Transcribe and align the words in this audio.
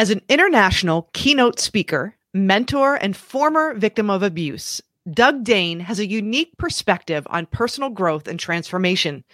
As 0.00 0.08
an 0.08 0.22
international 0.30 1.10
keynote 1.12 1.60
speaker, 1.60 2.16
mentor, 2.32 2.94
and 2.94 3.14
former 3.14 3.74
victim 3.74 4.08
of 4.08 4.22
abuse, 4.22 4.80
Doug 5.12 5.44
Dane 5.44 5.78
has 5.80 5.98
a 5.98 6.08
unique 6.08 6.56
perspective 6.56 7.26
on 7.28 7.44
personal 7.44 7.90
growth 7.90 8.26
and 8.26 8.40
transformation. 8.40 9.24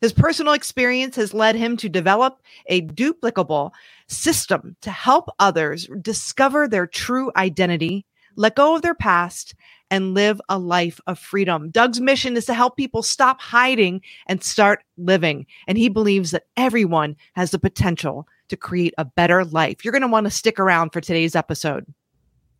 His 0.00 0.14
personal 0.14 0.54
experience 0.54 1.16
has 1.16 1.34
led 1.34 1.54
him 1.54 1.76
to 1.76 1.90
develop 1.90 2.40
a 2.68 2.80
duplicable 2.80 3.72
system 4.08 4.74
to 4.80 4.90
help 4.90 5.28
others 5.38 5.86
discover 6.00 6.66
their 6.66 6.86
true 6.86 7.30
identity, 7.36 8.06
let 8.36 8.56
go 8.56 8.74
of 8.74 8.80
their 8.80 8.94
past, 8.94 9.54
and 9.90 10.14
live 10.14 10.40
a 10.48 10.58
life 10.58 10.98
of 11.06 11.18
freedom. 11.18 11.68
Doug's 11.68 12.00
mission 12.00 12.38
is 12.38 12.46
to 12.46 12.54
help 12.54 12.78
people 12.78 13.02
stop 13.02 13.42
hiding 13.42 14.00
and 14.28 14.42
start 14.42 14.82
living. 14.96 15.44
And 15.68 15.76
he 15.76 15.90
believes 15.90 16.30
that 16.30 16.46
everyone 16.56 17.16
has 17.34 17.50
the 17.50 17.58
potential 17.58 18.26
to 18.48 18.56
create 18.56 18.94
a 18.98 19.04
better 19.04 19.44
life. 19.44 19.84
You're 19.84 19.92
going 19.92 20.02
to 20.02 20.08
want 20.08 20.24
to 20.24 20.30
stick 20.30 20.58
around 20.58 20.90
for 20.90 21.00
today's 21.00 21.34
episode. 21.34 21.86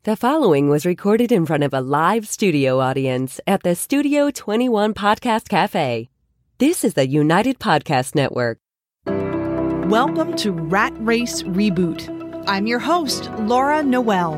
The 0.04 0.16
following 0.16 0.68
was 0.68 0.86
recorded 0.86 1.32
in 1.32 1.46
front 1.46 1.64
of 1.64 1.74
a 1.74 1.80
live 1.80 2.28
studio 2.28 2.78
audience 2.80 3.40
at 3.46 3.64
the 3.64 3.74
Studio 3.74 4.30
21 4.30 4.94
Podcast 4.94 5.48
Cafe. 5.48 6.08
This 6.58 6.84
is 6.84 6.94
the 6.94 7.08
United 7.08 7.58
Podcast 7.58 8.14
Network. 8.14 8.58
Welcome 9.06 10.36
to 10.36 10.52
Rat 10.52 10.92
Race 10.98 11.42
Reboot. 11.42 12.44
I'm 12.46 12.66
your 12.66 12.78
host, 12.78 13.30
Laura 13.40 13.82
Noel. 13.82 14.34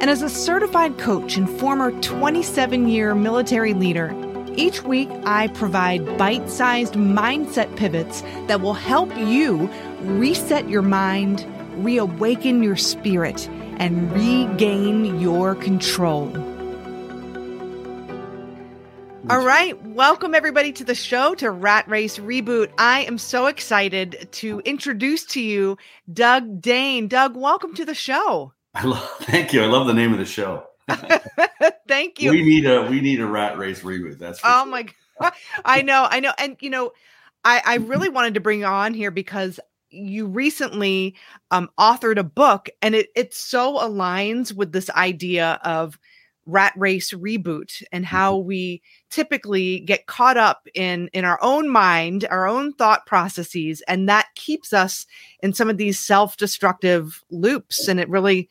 And 0.00 0.10
as 0.10 0.22
a 0.22 0.28
certified 0.28 0.98
coach 0.98 1.36
and 1.36 1.48
former 1.58 1.90
27 2.00 2.88
year 2.88 3.14
military 3.14 3.74
leader, 3.74 4.14
each 4.56 4.82
week 4.82 5.08
I 5.24 5.48
provide 5.48 6.18
bite 6.18 6.50
sized 6.50 6.94
mindset 6.94 7.74
pivots 7.76 8.22
that 8.46 8.60
will 8.60 8.74
help 8.74 9.16
you 9.16 9.70
reset 10.08 10.68
your 10.68 10.82
mind, 10.82 11.46
reawaken 11.84 12.62
your 12.62 12.76
spirit, 12.76 13.48
and 13.78 14.10
regain 14.12 15.20
your 15.20 15.54
control. 15.54 16.32
All 19.30 19.44
right. 19.44 19.80
Welcome, 19.84 20.34
everybody, 20.34 20.72
to 20.72 20.84
the 20.84 20.94
show, 20.94 21.34
to 21.34 21.50
Rat 21.50 21.86
Race 21.86 22.18
Reboot. 22.18 22.70
I 22.78 23.00
am 23.00 23.18
so 23.18 23.44
excited 23.44 24.28
to 24.32 24.60
introduce 24.60 25.26
to 25.26 25.40
you 25.42 25.76
Doug 26.10 26.62
Dane. 26.62 27.08
Doug, 27.08 27.36
welcome 27.36 27.74
to 27.74 27.84
the 27.84 27.94
show. 27.94 28.54
I 28.74 28.84
love, 28.84 29.06
thank 29.20 29.52
you. 29.52 29.62
I 29.62 29.66
love 29.66 29.86
the 29.86 29.92
name 29.92 30.14
of 30.14 30.18
the 30.18 30.24
show. 30.24 30.64
thank 31.88 32.20
you. 32.20 32.30
We 32.30 32.42
need 32.42 32.64
a 32.64 32.88
we 32.88 33.02
need 33.02 33.20
a 33.20 33.26
rat 33.26 33.58
race 33.58 33.82
reboot. 33.82 34.18
That's 34.18 34.40
oh 34.42 34.62
sure. 34.62 34.70
my 34.70 34.86
god. 35.20 35.32
I 35.62 35.82
know, 35.82 36.06
I 36.08 36.20
know, 36.20 36.32
and 36.38 36.56
you 36.60 36.70
know, 36.70 36.92
I 37.44 37.60
I 37.66 37.74
really 37.76 38.08
wanted 38.08 38.34
to 38.34 38.40
bring 38.40 38.60
you 38.60 38.66
on 38.66 38.94
here 38.94 39.10
because 39.10 39.60
you 39.90 40.26
recently 40.26 41.14
um 41.50 41.70
authored 41.78 42.18
a 42.18 42.24
book, 42.24 42.68
and 42.82 42.94
it 42.94 43.08
it 43.14 43.34
so 43.34 43.78
aligns 43.78 44.54
with 44.54 44.72
this 44.72 44.90
idea 44.90 45.60
of 45.64 45.98
rat 46.48 46.72
race 46.76 47.12
reboot 47.12 47.82
and 47.92 48.06
how 48.06 48.36
we 48.36 48.80
typically 49.10 49.80
get 49.80 50.06
caught 50.06 50.38
up 50.38 50.66
in 50.74 51.08
in 51.12 51.24
our 51.26 51.38
own 51.42 51.68
mind 51.68 52.26
our 52.30 52.48
own 52.48 52.72
thought 52.72 53.04
processes 53.04 53.82
and 53.86 54.08
that 54.08 54.28
keeps 54.34 54.72
us 54.72 55.04
in 55.42 55.52
some 55.52 55.68
of 55.68 55.76
these 55.76 55.98
self-destructive 55.98 57.22
loops 57.30 57.86
and 57.86 58.00
it 58.00 58.08
really 58.08 58.48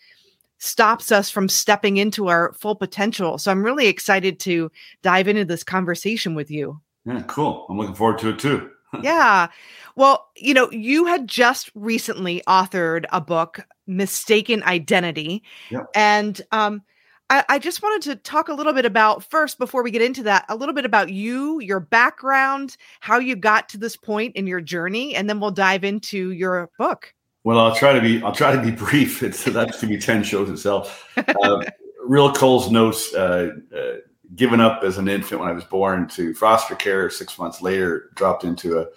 stops 0.59 1.11
us 1.11 1.31
from 1.31 1.49
stepping 1.49 1.97
into 1.97 2.27
our 2.27 2.53
full 2.53 2.75
potential 2.75 3.39
so 3.39 3.51
i'm 3.51 3.63
really 3.63 3.87
excited 3.87 4.39
to 4.39 4.71
dive 5.01 5.27
into 5.27 5.43
this 5.43 5.63
conversation 5.63 6.35
with 6.35 6.51
you 6.51 6.79
Yeah, 7.07 7.23
cool. 7.27 7.65
I'm 7.69 7.77
looking 7.77 7.95
forward 7.95 8.19
to 8.19 8.29
it 8.29 8.39
too. 8.39 8.69
Yeah 9.03 9.47
well 9.95 10.27
you 10.35 10.53
know 10.53 10.71
you 10.71 11.05
had 11.05 11.27
just 11.27 11.71
recently 11.75 12.41
authored 12.47 13.05
a 13.11 13.19
book 13.21 13.65
mistaken 13.85 14.63
identity 14.63 15.43
Yep. 15.71 15.87
and 15.95 16.41
um 16.51 16.81
I, 17.29 17.43
I 17.49 17.59
just 17.59 17.83
wanted 17.83 18.09
to 18.09 18.15
talk 18.15 18.47
a 18.47 18.53
little 18.53 18.71
bit 18.71 18.85
about 18.85 19.23
first 19.29 19.59
before 19.59 19.83
we 19.83 19.91
get 19.91 20.01
into 20.01 20.23
that 20.23 20.45
a 20.47 20.55
little 20.55 20.73
bit 20.73 20.85
about 20.85 21.09
you 21.09 21.59
your 21.59 21.79
background 21.81 22.77
how 23.01 23.19
you 23.19 23.35
got 23.35 23.67
to 23.69 23.77
this 23.77 23.97
point 23.97 24.35
in 24.35 24.47
your 24.47 24.61
journey 24.61 25.15
and 25.15 25.29
then 25.29 25.39
we'll 25.39 25.51
dive 25.51 25.83
into 25.83 26.31
your 26.31 26.69
book 26.77 27.13
Well, 27.43 27.59
I'll 27.59 27.75
try 27.75 27.93
to 27.93 28.01
be 28.01 28.21
I'll 28.23 28.31
try 28.35 28.55
to 28.55 28.61
be 28.61 28.71
brief. 28.85 29.23
It's 29.23 29.43
that's 29.43 29.79
to 29.79 29.87
be 29.87 29.97
ten 29.97 30.23
shows 30.23 30.49
itself. 30.49 31.09
Uh, 31.17 31.63
real 32.03 32.31
Coles 32.33 32.69
Notes. 32.71 33.13
Uh, 33.13 33.51
uh, 33.75 33.95
given 34.35 34.59
up 34.59 34.83
as 34.83 34.97
an 34.97 35.07
infant 35.07 35.39
when 35.39 35.49
I 35.49 35.53
was 35.53 35.63
born 35.63 36.07
to 36.09 36.33
foster 36.33 36.75
care. 36.75 37.09
Six 37.09 37.37
months 37.39 37.61
later, 37.61 38.09
dropped 38.15 38.43
into 38.43 38.79
a 38.79 38.87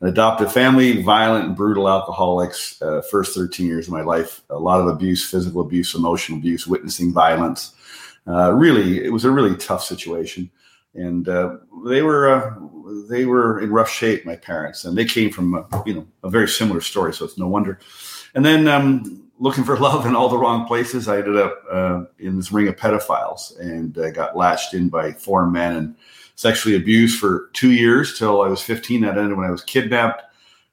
an 0.00 0.08
adoptive 0.08 0.52
family, 0.52 1.02
violent 1.02 1.46
and 1.46 1.56
brutal 1.56 1.88
alcoholics. 1.88 2.80
Uh, 2.82 3.00
first 3.10 3.34
13 3.34 3.66
years 3.66 3.86
of 3.86 3.92
my 3.92 4.02
life, 4.02 4.42
a 4.50 4.58
lot 4.58 4.80
of 4.80 4.86
abuse, 4.88 5.28
physical 5.28 5.62
abuse, 5.62 5.94
emotional 5.94 6.38
abuse, 6.38 6.66
witnessing 6.66 7.12
violence. 7.12 7.72
Uh, 8.26 8.52
really, 8.52 9.04
it 9.04 9.10
was 9.10 9.24
a 9.24 9.30
really 9.30 9.56
tough 9.56 9.82
situation, 9.82 10.50
and 10.94 11.28
uh, 11.28 11.56
they 11.86 12.02
were 12.02 12.28
uh, 12.28 12.54
they 13.08 13.24
were 13.24 13.60
in 13.60 13.70
rough 13.70 13.88
shape. 13.88 14.26
My 14.26 14.36
parents, 14.36 14.84
and 14.84 14.98
they 14.98 15.04
came 15.04 15.30
from 15.30 15.54
uh, 15.54 15.82
you 15.86 15.94
know 15.94 16.06
a 16.24 16.28
very 16.28 16.48
similar 16.48 16.80
story, 16.80 17.14
so 17.14 17.24
it's 17.24 17.38
no 17.38 17.46
wonder. 17.46 17.78
And 18.34 18.44
then 18.44 18.68
um, 18.68 19.25
looking 19.38 19.64
for 19.64 19.78
love 19.78 20.06
in 20.06 20.16
all 20.16 20.28
the 20.28 20.38
wrong 20.38 20.66
places, 20.66 21.08
I 21.08 21.18
ended 21.18 21.36
up 21.36 21.62
uh, 21.70 22.04
in 22.18 22.36
this 22.36 22.52
ring 22.52 22.68
of 22.68 22.76
pedophiles 22.76 23.58
and 23.58 23.96
uh, 23.98 24.10
got 24.10 24.36
latched 24.36 24.74
in 24.74 24.88
by 24.88 25.12
four 25.12 25.46
men 25.46 25.76
and 25.76 25.96
sexually 26.34 26.76
abused 26.76 27.18
for 27.18 27.50
two 27.52 27.72
years 27.72 28.18
till 28.18 28.42
I 28.42 28.48
was 28.48 28.62
15. 28.62 29.02
That 29.02 29.18
ended 29.18 29.36
when 29.36 29.46
I 29.46 29.50
was 29.50 29.64
kidnapped. 29.64 30.22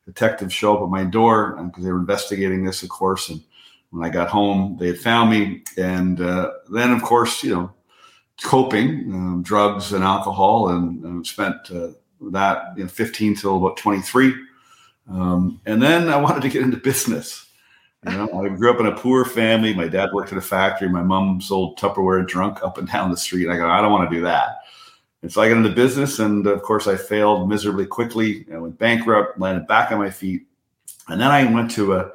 Detectives 0.05 0.53
show 0.53 0.75
up 0.75 0.83
at 0.83 0.89
my 0.89 1.05
door 1.05 1.57
because 1.63 1.83
they 1.83 1.91
were 1.91 1.99
investigating 1.99 2.65
this, 2.65 2.83
of 2.83 2.89
course. 2.89 3.29
And 3.29 3.41
when 3.91 4.03
I 4.03 4.09
got 4.09 4.29
home, 4.29 4.75
they 4.77 4.87
had 4.87 4.97
found 4.97 5.29
me. 5.31 5.63
And 5.77 6.19
uh, 6.19 6.51
then, 6.69 6.91
of 6.91 7.01
course, 7.01 7.43
you 7.43 7.53
know, 7.53 7.73
coping, 8.43 9.13
um, 9.13 9.43
drugs 9.43 9.93
and 9.93 10.03
alcohol, 10.03 10.69
and, 10.69 11.03
and 11.05 11.25
spent 11.25 11.55
uh, 11.71 11.89
that 12.31 12.73
you 12.75 12.83
know, 12.83 12.89
15 12.89 13.35
till 13.35 13.57
about 13.57 13.77
23. 13.77 14.33
Um, 15.09 15.61
and 15.65 15.81
then 15.81 16.09
I 16.09 16.17
wanted 16.17 16.41
to 16.41 16.49
get 16.49 16.63
into 16.63 16.77
business. 16.77 17.42
You 18.05 18.17
know, 18.17 18.43
I 18.43 18.49
grew 18.49 18.71
up 18.71 18.79
in 18.79 18.85
a 18.87 18.95
poor 18.95 19.23
family. 19.23 19.73
My 19.73 19.87
dad 19.87 20.09
worked 20.13 20.31
at 20.31 20.37
a 20.37 20.41
factory. 20.41 20.89
My 20.89 21.03
mom 21.03 21.39
sold 21.39 21.77
Tupperware 21.77 22.27
drunk 22.27 22.61
up 22.61 22.77
and 22.77 22.87
down 22.87 23.11
the 23.11 23.17
street. 23.17 23.49
I 23.49 23.57
go, 23.57 23.67
I 23.67 23.81
don't 23.81 23.91
want 23.91 24.09
to 24.09 24.15
do 24.15 24.21
that. 24.23 24.59
And 25.21 25.31
so 25.31 25.41
I 25.41 25.47
got 25.47 25.55
into 25.55 25.69
business, 25.69 26.19
and 26.19 26.45
of 26.45 26.61
course, 26.63 26.85
I 26.85 26.97
failed 26.97 27.47
miserably 27.47 27.85
quickly. 27.85 28.45
I 28.53 28.57
went 28.57 28.77
bankrupt, 28.77 29.39
landed 29.39 29.67
back 29.67 29.91
on 29.93 29.97
my 29.97 30.09
feet, 30.09 30.45
and 31.07 31.19
then 31.19 31.31
I 31.31 31.45
went 31.45 31.71
to 31.71 31.93
a, 31.93 32.11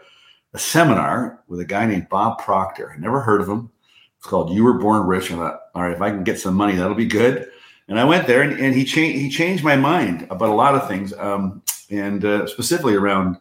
a 0.52 0.58
seminar 0.58 1.42
with 1.48 1.60
a 1.60 1.64
guy 1.64 1.86
named 1.86 2.10
Bob 2.10 2.38
Proctor. 2.38 2.92
I 2.94 2.98
never 2.98 3.20
heard 3.20 3.40
of 3.40 3.48
him. 3.48 3.70
It's 4.18 4.26
called 4.26 4.50
"You 4.50 4.62
Were 4.62 4.74
Born 4.74 5.06
Rich." 5.06 5.32
I 5.32 5.36
thought, 5.36 5.60
all 5.74 5.84
right, 5.84 5.92
if 5.92 6.02
I 6.02 6.10
can 6.10 6.22
get 6.22 6.38
some 6.38 6.54
money, 6.54 6.74
that'll 6.74 6.94
be 6.94 7.06
good. 7.06 7.48
And 7.88 7.98
I 7.98 8.04
went 8.04 8.26
there, 8.26 8.42
and, 8.42 8.60
and 8.60 8.74
he 8.74 8.84
changed 8.84 9.18
he 9.18 9.30
changed 9.30 9.64
my 9.64 9.76
mind 9.76 10.26
about 10.28 10.50
a 10.50 10.54
lot 10.54 10.74
of 10.74 10.86
things, 10.86 11.14
um, 11.14 11.62
and 11.88 12.22
uh, 12.26 12.46
specifically 12.46 12.94
around 12.94 13.38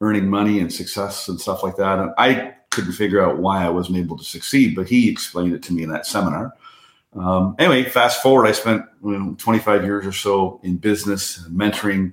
earning 0.00 0.28
money 0.28 0.60
and 0.60 0.72
success 0.72 1.28
and 1.28 1.40
stuff 1.40 1.62
like 1.62 1.76
that. 1.76 1.98
And 1.98 2.12
I 2.18 2.54
couldn't 2.70 2.92
figure 2.92 3.24
out 3.24 3.38
why 3.38 3.64
I 3.64 3.68
wasn't 3.68 3.98
able 3.98 4.16
to 4.16 4.24
succeed, 4.24 4.76
but 4.76 4.88
he 4.88 5.10
explained 5.10 5.54
it 5.54 5.62
to 5.64 5.72
me 5.72 5.82
in 5.82 5.90
that 5.90 6.06
seminar. 6.06 6.54
Um, 7.14 7.56
anyway, 7.58 7.84
fast 7.84 8.22
forward, 8.22 8.46
I 8.46 8.52
spent 8.52 8.84
you 9.04 9.18
know, 9.18 9.34
25 9.38 9.84
years 9.84 10.06
or 10.06 10.12
so 10.12 10.60
in 10.62 10.76
business, 10.76 11.40
mentoring, 11.48 12.12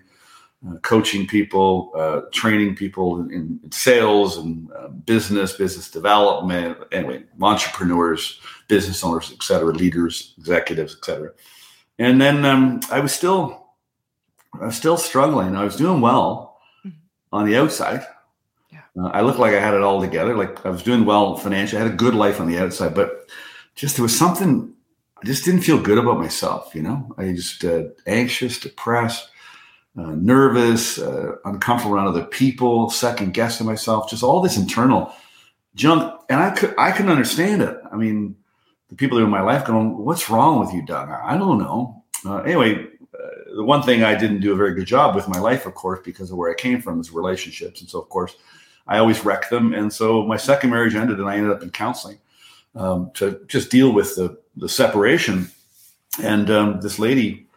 uh, 0.67 0.77
coaching 0.77 1.27
people, 1.27 1.91
uh, 1.95 2.21
training 2.31 2.75
people 2.75 3.19
in, 3.19 3.31
in 3.31 3.71
sales 3.71 4.37
and 4.37 4.71
uh, 4.71 4.87
business, 4.87 5.53
business 5.53 5.91
development. 5.91 6.77
Anyway, 6.91 7.23
entrepreneurs, 7.41 8.39
business 8.67 9.03
owners, 9.03 9.31
et 9.31 9.43
cetera, 9.43 9.71
leaders, 9.73 10.33
executives, 10.39 10.95
et 10.97 11.05
cetera. 11.05 11.31
And 11.99 12.19
then 12.19 12.43
um, 12.45 12.79
I 12.89 12.99
was 12.99 13.13
still, 13.13 13.67
I 14.59 14.65
was 14.65 14.77
still 14.77 14.97
struggling. 14.97 15.55
I 15.55 15.63
was 15.63 15.75
doing 15.75 16.01
well 16.01 16.54
on 17.35 17.45
the 17.45 17.57
outside. 17.57 18.05
Yeah. 18.71 18.81
Uh, 18.97 19.07
I 19.07 19.21
looked 19.21 19.39
like 19.39 19.53
I 19.53 19.59
had 19.59 19.73
it 19.73 19.81
all 19.81 20.01
together. 20.01 20.35
Like 20.35 20.65
I 20.65 20.69
was 20.69 20.83
doing 20.83 21.05
well 21.05 21.35
financially. 21.35 21.81
I 21.81 21.85
had 21.85 21.93
a 21.93 21.97
good 21.97 22.15
life 22.15 22.39
on 22.39 22.47
the 22.47 22.57
outside, 22.57 22.93
but 22.95 23.29
just 23.75 23.95
there 23.95 24.03
was 24.03 24.17
something 24.17 24.73
I 25.21 25.25
just 25.25 25.45
didn't 25.45 25.61
feel 25.61 25.81
good 25.81 25.97
about 25.97 26.19
myself. 26.19 26.73
You 26.73 26.83
know, 26.83 27.13
I 27.17 27.31
just 27.33 27.63
uh, 27.63 27.83
anxious, 28.05 28.59
depressed, 28.59 29.29
uh, 29.97 30.13
nervous, 30.15 30.97
uh, 30.97 31.35
uncomfortable 31.45 31.95
around 31.95 32.07
other 32.07 32.25
people, 32.25 32.89
second 32.89 33.33
guessing 33.33 33.65
myself, 33.65 34.09
just 34.09 34.23
all 34.23 34.41
this 34.41 34.57
internal 34.57 35.13
junk. 35.75 36.13
And 36.29 36.39
I 36.39 36.51
could 36.51 36.73
I 36.77 36.91
couldn't 36.91 37.11
understand 37.11 37.61
it. 37.61 37.77
I 37.91 37.95
mean, 37.95 38.35
the 38.89 38.95
people 38.95 39.17
that 39.17 39.23
were 39.23 39.27
in 39.27 39.31
my 39.31 39.41
life 39.41 39.65
going, 39.65 39.97
"What's 39.97 40.29
wrong 40.29 40.59
with 40.59 40.73
you, 40.73 40.85
Doug?" 40.85 41.09
I 41.09 41.37
don't 41.37 41.59
know. 41.59 42.03
Uh, 42.25 42.37
anyway, 42.39 42.87
the 43.55 43.63
one 43.63 43.81
thing 43.81 44.03
I 44.03 44.15
didn't 44.15 44.41
do 44.41 44.51
a 44.51 44.55
very 44.55 44.73
good 44.73 44.85
job 44.85 45.15
with 45.15 45.29
my 45.29 45.39
life, 45.39 45.65
of 45.65 45.73
course, 45.75 46.01
because 46.03 46.29
of 46.29 46.37
where 46.37 46.51
I 46.51 46.55
came 46.55 46.81
from, 46.81 46.99
is 46.99 47.11
relationships, 47.11 47.79
and 47.79 47.89
so 47.89 47.99
of 48.01 48.09
course, 48.09 48.35
I 48.87 48.97
always 48.97 49.23
wreck 49.23 49.49
them. 49.49 49.73
And 49.73 49.91
so 49.91 50.23
my 50.23 50.37
second 50.37 50.69
marriage 50.71 50.95
ended, 50.95 51.19
and 51.19 51.29
I 51.29 51.37
ended 51.37 51.53
up 51.53 51.63
in 51.63 51.69
counseling 51.69 52.19
um, 52.75 53.11
to 53.15 53.39
just 53.47 53.71
deal 53.71 53.93
with 53.93 54.15
the 54.15 54.37
the 54.57 54.69
separation. 54.69 55.49
And 56.21 56.49
um, 56.49 56.81
this 56.81 56.99
lady 56.99 57.47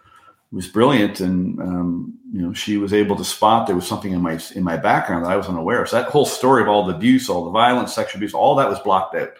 was 0.52 0.68
brilliant, 0.68 1.20
and 1.20 1.60
um, 1.60 2.18
you 2.32 2.42
know 2.42 2.52
she 2.52 2.76
was 2.76 2.92
able 2.92 3.16
to 3.16 3.24
spot 3.24 3.66
there 3.66 3.76
was 3.76 3.86
something 3.86 4.12
in 4.12 4.22
my 4.22 4.38
in 4.54 4.62
my 4.62 4.76
background 4.76 5.24
that 5.24 5.32
I 5.32 5.36
was 5.36 5.48
unaware 5.48 5.82
of. 5.82 5.88
So 5.88 5.96
that 5.96 6.10
whole 6.10 6.26
story 6.26 6.62
of 6.62 6.68
all 6.68 6.86
the 6.86 6.94
abuse, 6.94 7.28
all 7.28 7.44
the 7.44 7.50
violence, 7.50 7.94
sexual 7.94 8.18
abuse, 8.18 8.34
all 8.34 8.54
that 8.56 8.68
was 8.68 8.78
blocked 8.80 9.16
out 9.16 9.32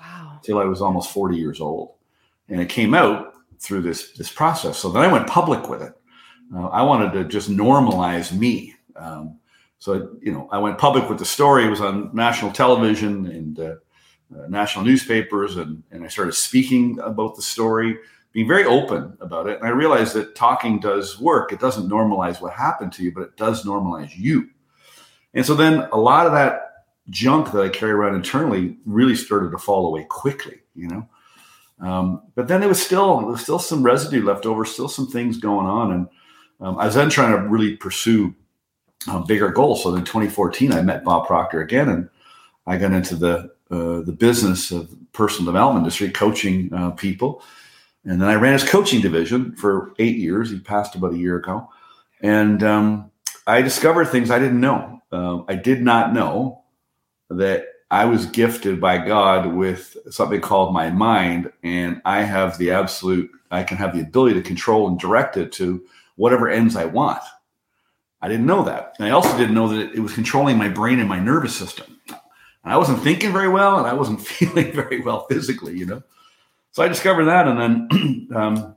Wow. 0.00 0.40
till 0.42 0.58
I 0.58 0.64
was 0.64 0.82
almost 0.82 1.10
forty 1.10 1.36
years 1.38 1.60
old, 1.60 1.94
and 2.48 2.60
it 2.60 2.68
came 2.68 2.94
out 2.94 3.34
through 3.58 3.82
this 3.82 4.12
this 4.12 4.30
process. 4.30 4.76
So 4.78 4.90
then 4.90 5.02
I 5.02 5.12
went 5.12 5.26
public 5.26 5.68
with 5.68 5.82
it. 5.82 5.94
Uh, 6.54 6.66
I 6.66 6.82
wanted 6.82 7.12
to 7.12 7.24
just 7.24 7.50
normalize 7.50 8.36
me. 8.36 8.74
Um, 8.96 9.38
so 9.78 10.16
you 10.20 10.32
know, 10.32 10.48
I 10.52 10.58
went 10.58 10.78
public 10.78 11.08
with 11.08 11.18
the 11.18 11.24
story. 11.24 11.64
It 11.64 11.70
was 11.70 11.80
on 11.80 12.10
national 12.14 12.52
television 12.52 13.26
and 13.26 13.58
uh, 13.58 13.74
uh, 14.34 14.46
national 14.48 14.84
newspapers, 14.84 15.56
and 15.56 15.82
and 15.90 16.04
I 16.04 16.08
started 16.08 16.34
speaking 16.34 16.98
about 17.00 17.36
the 17.36 17.42
story, 17.42 17.98
being 18.32 18.46
very 18.46 18.64
open 18.64 19.16
about 19.20 19.48
it. 19.48 19.58
And 19.58 19.66
I 19.66 19.70
realized 19.70 20.14
that 20.14 20.36
talking 20.36 20.78
does 20.78 21.18
work. 21.18 21.52
It 21.52 21.60
doesn't 21.60 21.90
normalize 21.90 22.40
what 22.40 22.52
happened 22.52 22.92
to 22.94 23.02
you, 23.02 23.12
but 23.12 23.22
it 23.22 23.36
does 23.36 23.64
normalize 23.64 24.16
you. 24.16 24.50
And 25.34 25.44
so 25.44 25.54
then 25.54 25.88
a 25.92 25.98
lot 25.98 26.26
of 26.26 26.32
that 26.32 26.60
junk 27.10 27.50
that 27.52 27.62
I 27.62 27.68
carry 27.68 27.92
around 27.92 28.14
internally 28.14 28.76
really 28.84 29.16
started 29.16 29.50
to 29.50 29.58
fall 29.58 29.86
away 29.86 30.06
quickly. 30.08 30.60
You 30.74 30.88
know. 30.88 31.08
Um, 31.80 32.22
but 32.36 32.46
then 32.46 32.60
there 32.60 32.68
was 32.68 32.80
still 32.80 33.18
there 33.18 33.26
was 33.26 33.42
still 33.42 33.58
some 33.58 33.82
residue 33.82 34.24
left 34.24 34.46
over, 34.46 34.64
still 34.64 34.88
some 34.88 35.08
things 35.08 35.38
going 35.38 35.66
on, 35.66 35.90
and 35.92 36.06
um, 36.62 36.78
I 36.78 36.86
was 36.86 36.94
then 36.94 37.10
trying 37.10 37.32
to 37.32 37.48
really 37.48 37.76
pursue 37.76 38.34
a 39.08 39.20
bigger 39.20 39.48
goals. 39.48 39.82
So 39.82 39.94
in 39.94 40.04
2014, 40.04 40.72
I 40.72 40.80
met 40.80 41.04
Bob 41.04 41.26
Proctor 41.26 41.60
again, 41.60 41.88
and 41.88 42.08
I 42.66 42.78
got 42.78 42.92
into 42.92 43.16
the 43.16 43.52
uh, 43.70 44.02
the 44.02 44.12
business 44.12 44.70
of 44.70 44.94
personal 45.12 45.46
development 45.46 45.84
industry, 45.84 46.10
coaching 46.10 46.72
uh, 46.72 46.90
people, 46.90 47.42
and 48.04 48.20
then 48.20 48.28
I 48.28 48.34
ran 48.34 48.52
his 48.52 48.68
coaching 48.68 49.00
division 49.00 49.56
for 49.56 49.92
eight 49.98 50.16
years. 50.16 50.50
He 50.50 50.58
passed 50.60 50.94
about 50.94 51.14
a 51.14 51.18
year 51.18 51.36
ago, 51.36 51.68
and 52.20 52.62
um, 52.62 53.10
I 53.46 53.62
discovered 53.62 54.06
things 54.06 54.30
I 54.30 54.38
didn't 54.38 54.60
know. 54.60 55.02
Uh, 55.10 55.42
I 55.48 55.56
did 55.56 55.82
not 55.82 56.12
know 56.12 56.62
that 57.30 57.66
I 57.90 58.04
was 58.04 58.26
gifted 58.26 58.80
by 58.80 58.98
God 58.98 59.52
with 59.54 59.96
something 60.10 60.40
called 60.40 60.72
my 60.72 60.90
mind, 60.90 61.50
and 61.62 62.00
I 62.04 62.22
have 62.22 62.56
the 62.58 62.70
absolute, 62.70 63.30
I 63.50 63.64
can 63.64 63.78
have 63.78 63.94
the 63.94 64.00
ability 64.02 64.34
to 64.34 64.42
control 64.42 64.86
and 64.86 64.98
direct 64.98 65.36
it 65.36 65.50
to 65.52 65.82
whatever 66.16 66.48
ends 66.48 66.76
I 66.76 66.84
want. 66.84 67.22
I 68.20 68.28
didn't 68.28 68.46
know 68.46 68.64
that. 68.64 68.94
And 68.98 69.06
I 69.06 69.10
also 69.10 69.36
didn't 69.36 69.54
know 69.54 69.68
that 69.68 69.94
it 69.94 70.00
was 70.00 70.14
controlling 70.14 70.56
my 70.56 70.68
brain 70.68 71.00
and 71.00 71.08
my 71.08 71.18
nervous 71.18 71.56
system. 71.56 71.98
And 72.08 72.72
I 72.72 72.76
wasn't 72.76 73.02
thinking 73.02 73.32
very 73.32 73.48
well, 73.48 73.78
and 73.78 73.86
I 73.86 73.94
wasn't 73.94 74.20
feeling 74.26 74.72
very 74.72 75.00
well 75.00 75.26
physically, 75.28 75.76
you 75.76 75.86
know. 75.86 76.02
So 76.70 76.82
I 76.82 76.88
discovered 76.88 77.24
that, 77.24 77.48
and 77.48 77.60
then 77.60 78.28
um, 78.34 78.76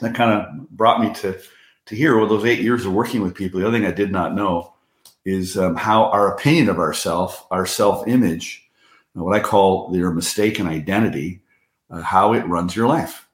that 0.00 0.14
kind 0.14 0.32
of 0.32 0.70
brought 0.70 1.00
me 1.00 1.12
to 1.14 1.38
to 1.86 1.94
here. 1.94 2.16
Well, 2.16 2.28
those 2.28 2.44
eight 2.44 2.60
years 2.60 2.86
of 2.86 2.92
working 2.92 3.22
with 3.22 3.34
people, 3.34 3.60
the 3.60 3.66
other 3.66 3.76
thing 3.76 3.86
I 3.86 3.92
did 3.92 4.12
not 4.12 4.34
know 4.34 4.74
is 5.24 5.58
um, 5.58 5.74
how 5.74 6.04
our 6.04 6.34
opinion 6.34 6.68
of 6.68 6.78
ourself, 6.78 7.46
our 7.50 7.66
self 7.66 8.06
image, 8.06 8.66
what 9.12 9.34
I 9.34 9.40
call 9.40 9.90
their 9.90 10.10
mistaken 10.10 10.66
identity, 10.66 11.42
uh, 11.90 12.00
how 12.00 12.32
it 12.32 12.46
runs 12.46 12.76
your 12.76 12.86
life. 12.86 13.25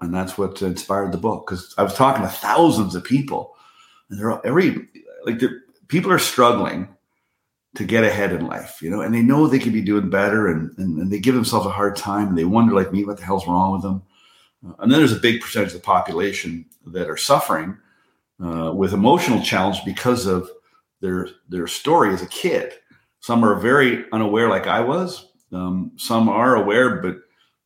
And 0.00 0.14
that's 0.14 0.38
what 0.38 0.62
inspired 0.62 1.12
the 1.12 1.18
book. 1.18 1.46
Because 1.46 1.74
I 1.76 1.82
was 1.82 1.94
talking 1.94 2.22
to 2.22 2.28
thousands 2.28 2.94
of 2.94 3.04
people, 3.04 3.56
and 4.08 4.18
they're 4.18 4.30
all, 4.30 4.40
every 4.44 4.86
like 5.24 5.40
people 5.88 6.12
are 6.12 6.18
struggling 6.18 6.88
to 7.74 7.84
get 7.84 8.04
ahead 8.04 8.32
in 8.32 8.46
life, 8.46 8.80
you 8.80 8.90
know, 8.90 9.02
and 9.02 9.14
they 9.14 9.22
know 9.22 9.46
they 9.46 9.58
could 9.58 9.72
be 9.72 9.82
doing 9.82 10.08
better, 10.08 10.48
and, 10.48 10.76
and, 10.78 10.98
and 10.98 11.12
they 11.12 11.18
give 11.18 11.34
themselves 11.34 11.66
a 11.66 11.70
hard 11.70 11.96
time. 11.96 12.28
And 12.28 12.38
they 12.38 12.44
wonder, 12.44 12.74
like 12.74 12.92
me, 12.92 13.04
what 13.04 13.18
the 13.18 13.24
hell's 13.24 13.46
wrong 13.46 13.72
with 13.72 13.82
them? 13.82 14.02
Uh, 14.66 14.74
and 14.80 14.90
then 14.90 14.98
there's 14.98 15.12
a 15.12 15.20
big 15.20 15.40
percentage 15.40 15.74
of 15.74 15.80
the 15.80 15.80
population 15.80 16.64
that 16.86 17.10
are 17.10 17.16
suffering 17.16 17.76
uh, 18.42 18.72
with 18.74 18.92
emotional 18.92 19.42
challenge 19.42 19.84
because 19.84 20.26
of 20.26 20.50
their 21.00 21.28
their 21.48 21.66
story 21.66 22.12
as 22.12 22.22
a 22.22 22.26
kid. 22.26 22.72
Some 23.20 23.44
are 23.44 23.56
very 23.56 24.04
unaware, 24.12 24.48
like 24.48 24.66
I 24.66 24.80
was. 24.80 25.26
Um, 25.52 25.92
some 25.96 26.28
are 26.28 26.56
aware, 26.56 26.96
but 27.00 27.16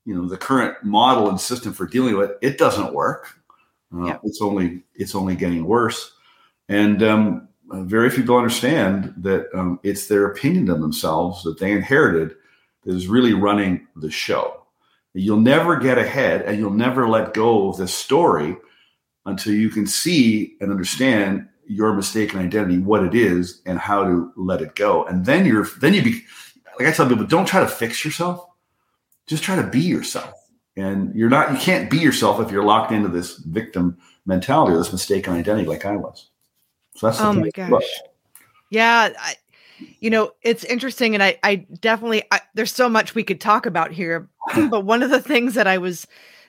you 0.04 0.14
know 0.14 0.28
the 0.28 0.36
current 0.36 0.82
model 0.82 1.28
and 1.28 1.40
system 1.40 1.72
for 1.72 1.86
dealing 1.86 2.16
with 2.16 2.32
it, 2.42 2.58
doesn't 2.58 2.94
work. 2.94 3.38
Uh, 3.94 4.06
Yeah. 4.06 4.18
It's 4.24 4.42
only 4.42 4.82
it's 4.94 5.14
only 5.14 5.36
getting 5.36 5.64
worse, 5.64 6.12
and 6.68 7.02
um, 7.02 7.48
uh, 7.70 7.82
very 7.82 8.10
few 8.10 8.22
people 8.22 8.36
understand 8.36 9.14
that 9.18 9.46
um, 9.54 9.80
it's 9.82 10.06
their 10.06 10.26
opinion 10.26 10.70
of 10.70 10.80
themselves 10.80 11.42
that 11.44 11.58
they 11.58 11.72
inherited 11.72 12.34
that 12.84 12.94
is 12.94 13.06
really 13.08 13.32
running 13.32 13.86
the 13.96 14.10
show. 14.10 14.62
You'll 15.14 15.40
never 15.40 15.76
get 15.76 15.98
ahead, 15.98 16.42
and 16.42 16.58
you'll 16.58 16.70
never 16.70 17.08
let 17.08 17.34
go 17.34 17.68
of 17.68 17.76
this 17.76 17.94
story 17.94 18.56
until 19.26 19.54
you 19.54 19.68
can 19.68 19.86
see 19.86 20.56
and 20.60 20.70
understand 20.70 21.48
your 21.66 21.92
mistaken 21.94 22.40
identity, 22.40 22.78
what 22.78 23.04
it 23.04 23.14
is, 23.14 23.62
and 23.66 23.78
how 23.78 24.04
to 24.04 24.32
let 24.36 24.60
it 24.60 24.74
go. 24.74 25.04
And 25.04 25.24
then 25.24 25.46
you're 25.46 25.66
then 25.80 25.94
you 25.94 26.02
be 26.02 26.22
like 26.78 26.88
I 26.88 26.92
tell 26.92 27.08
people, 27.08 27.26
don't 27.26 27.46
try 27.46 27.60
to 27.60 27.68
fix 27.68 28.04
yourself. 28.04 28.46
Just 29.26 29.42
try 29.42 29.56
to 29.56 29.66
be 29.66 29.80
yourself. 29.80 30.34
And 30.76 31.14
you're 31.14 31.28
not 31.28 31.52
you 31.52 31.58
can't 31.58 31.90
be 31.90 31.98
yourself 31.98 32.40
if 32.40 32.50
you're 32.50 32.64
locked 32.64 32.92
into 32.92 33.08
this 33.08 33.36
victim 33.36 33.98
mentality 34.24 34.74
or 34.74 34.78
this 34.78 34.92
mistaken 34.92 35.34
identity 35.34 35.66
like 35.66 35.84
I 35.84 35.96
was. 35.96 36.30
So 36.96 37.06
that's 37.06 37.18
the 37.18 37.24
Oh 37.24 37.32
my 37.32 37.40
of 37.40 37.52
the 37.52 37.70
book. 37.70 37.82
gosh. 37.82 38.00
Yeah, 38.70 39.10
I, 39.18 39.34
you 40.00 40.10
know, 40.10 40.32
it's 40.42 40.64
interesting, 40.64 41.14
and 41.14 41.22
I, 41.22 41.38
I 41.42 41.56
definitely, 41.56 42.22
I, 42.30 42.40
there's 42.54 42.72
so 42.72 42.88
much 42.88 43.14
we 43.14 43.22
could 43.22 43.40
talk 43.40 43.66
about 43.66 43.92
here. 43.92 44.28
but 44.70 44.84
one 44.84 45.02
of 45.02 45.10
the 45.10 45.20
things 45.20 45.54
that 45.54 45.66
I 45.66 45.78
was 45.78 46.06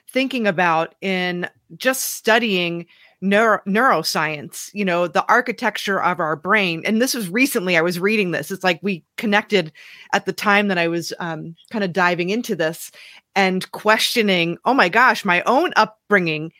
thinking 0.08 0.46
about 0.46 0.94
in 1.00 1.48
just 1.76 2.14
studying 2.14 2.86
neuro, 3.24 3.60
neuroscience, 3.66 4.70
you 4.74 4.84
know, 4.84 5.08
the 5.08 5.24
architecture 5.28 6.00
of 6.02 6.20
our 6.20 6.36
brain, 6.36 6.82
and 6.84 7.00
this 7.00 7.14
was 7.14 7.28
recently. 7.28 7.76
I 7.76 7.80
was 7.82 7.98
reading 7.98 8.30
this. 8.30 8.50
It's 8.50 8.62
like 8.62 8.78
we 8.82 9.02
connected 9.16 9.72
at 10.12 10.26
the 10.26 10.32
time 10.32 10.68
that 10.68 10.78
I 10.78 10.88
was 10.88 11.12
um, 11.18 11.56
kind 11.70 11.82
of 11.84 11.92
diving 11.92 12.28
into 12.30 12.54
this 12.54 12.90
and 13.34 13.70
questioning. 13.72 14.58
Oh 14.64 14.74
my 14.74 14.88
gosh, 14.88 15.24
my 15.24 15.42
own 15.42 15.72
upbringing, 15.76 16.52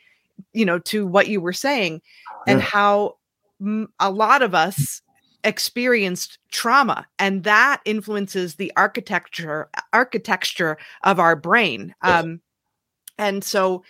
you 0.53 0.65
know, 0.65 0.79
to 0.79 1.05
what 1.05 1.27
you 1.27 1.39
were 1.39 1.53
saying, 1.53 2.01
and 2.47 2.59
Yeah. 2.59 2.65
how 2.65 3.17
m- 3.61 3.93
a 3.99 4.09
lot 4.09 4.41
of 4.41 4.55
us 4.55 5.01
experienced 5.43 6.39
trauma 6.51 7.05
and 7.19 7.43
that 7.43 7.79
influences 7.85 8.55
the 8.55 8.73
architecture 8.75 9.69
architecture 9.93 10.75
of 11.03 11.19
our 11.19 11.35
brain 11.35 11.93
Yes. 12.03 12.23
um 12.23 12.41
and 13.19 13.43
so 13.43 13.83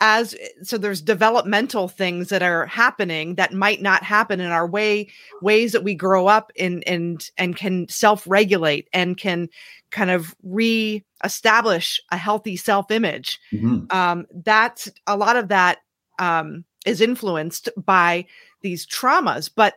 as 0.00 0.34
so 0.62 0.78
there's 0.78 1.02
developmental 1.02 1.86
things 1.88 2.28
that 2.28 2.42
are 2.42 2.66
happening 2.66 3.34
that 3.34 3.52
might 3.52 3.82
not 3.82 4.02
happen 4.02 4.40
in 4.40 4.50
our 4.50 4.66
way 4.66 5.08
ways 5.42 5.72
that 5.72 5.84
we 5.84 5.94
grow 5.94 6.26
up 6.26 6.50
in 6.56 6.82
and 6.84 7.28
and 7.36 7.56
can 7.56 7.86
self-regulate 7.88 8.88
and 8.94 9.18
can 9.18 9.48
kind 9.90 10.10
of 10.10 10.34
re-establish 10.42 12.00
a 12.12 12.16
healthy 12.16 12.56
self-image 12.56 13.38
Mhm. 13.52 13.92
um, 13.92 14.26
that's 14.44 14.88
a 15.06 15.16
lot 15.16 15.36
of 15.36 15.48
that 15.48 15.78
um, 16.18 16.64
is 16.86 17.00
influenced 17.00 17.68
by 17.76 18.26
these 18.62 18.86
traumas. 18.86 19.50
But 19.54 19.74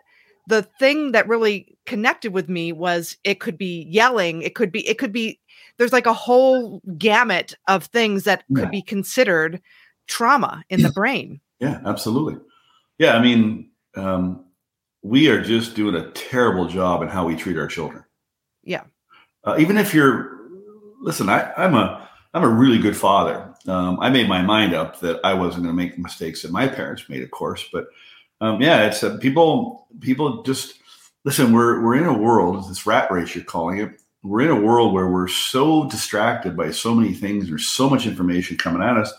the 0.47 0.63
thing 0.77 1.13
that 1.13 1.27
really 1.27 1.77
connected 1.85 2.33
with 2.33 2.49
me 2.49 2.73
was 2.73 3.15
it 3.23 3.39
could 3.39 3.57
be 3.57 3.87
yelling, 3.89 4.41
it 4.41 4.55
could 4.55 4.69
be, 4.71 4.85
it 4.87 4.97
could 4.97 5.13
be, 5.13 5.39
there's 5.77 5.93
like 5.93 6.05
a 6.05 6.13
whole 6.13 6.81
gamut 6.97 7.53
of 7.69 7.85
things 7.85 8.25
that 8.25 8.43
Yeah. 8.49 8.59
could 8.59 8.71
be 8.71 8.81
considered 8.81 9.61
trauma 10.07 10.63
in 10.69 10.81
the 10.81 10.91
brain. 10.91 11.39
Yeah, 11.59 11.81
absolutely. 11.85 12.37
Yeah, 12.97 13.15
I 13.15 13.21
mean, 13.21 13.71
um, 13.95 14.45
we 15.01 15.29
are 15.29 15.41
just 15.41 15.75
doing 15.75 15.95
a 15.95 16.11
terrible 16.11 16.67
job 16.67 17.01
in 17.01 17.07
how 17.07 17.25
we 17.25 17.35
treat 17.35 17.57
our 17.57 17.67
children. 17.67 18.03
Yeah. 18.63 18.83
Uh, 19.43 19.55
even 19.59 19.77
if 19.77 19.93
you're, 19.93 20.39
listen, 21.01 21.29
I, 21.29 21.51
I'm 21.57 21.75
a, 21.75 22.09
I'm 22.33 22.43
a 22.43 22.49
really 22.49 22.79
good 22.79 22.97
father. 22.97 23.53
Um, 23.67 23.99
I 24.01 24.09
made 24.09 24.27
my 24.27 24.41
mind 24.41 24.73
up 24.73 24.99
that 25.01 25.19
I 25.23 25.33
wasn't 25.33 25.63
going 25.63 25.75
to 25.75 25.83
make 25.83 25.95
the 25.95 26.01
mistakes 26.01 26.41
that 26.41 26.51
my 26.51 26.67
parents 26.67 27.07
made, 27.07 27.23
of 27.23 27.31
course. 27.31 27.67
But 27.71 27.87
um, 28.41 28.61
yeah, 28.61 28.87
it's 28.87 29.03
uh, 29.03 29.17
people. 29.17 29.87
People 30.01 30.43
just 30.43 30.75
listen. 31.23 31.53
We're 31.53 31.81
we're 31.81 31.95
in 31.95 32.05
a 32.05 32.17
world. 32.17 32.67
This 32.67 32.85
rat 32.85 33.09
race 33.11 33.35
you're 33.35 33.43
calling 33.43 33.77
it. 33.77 34.01
We're 34.23 34.41
in 34.41 34.49
a 34.49 34.59
world 34.59 34.93
where 34.93 35.07
we're 35.07 35.27
so 35.27 35.87
distracted 35.89 36.57
by 36.57 36.71
so 36.71 36.93
many 36.93 37.13
things. 37.13 37.47
There's 37.47 37.67
so 37.67 37.89
much 37.89 38.05
information 38.05 38.57
coming 38.57 38.81
at 38.81 38.97
us. 38.97 39.13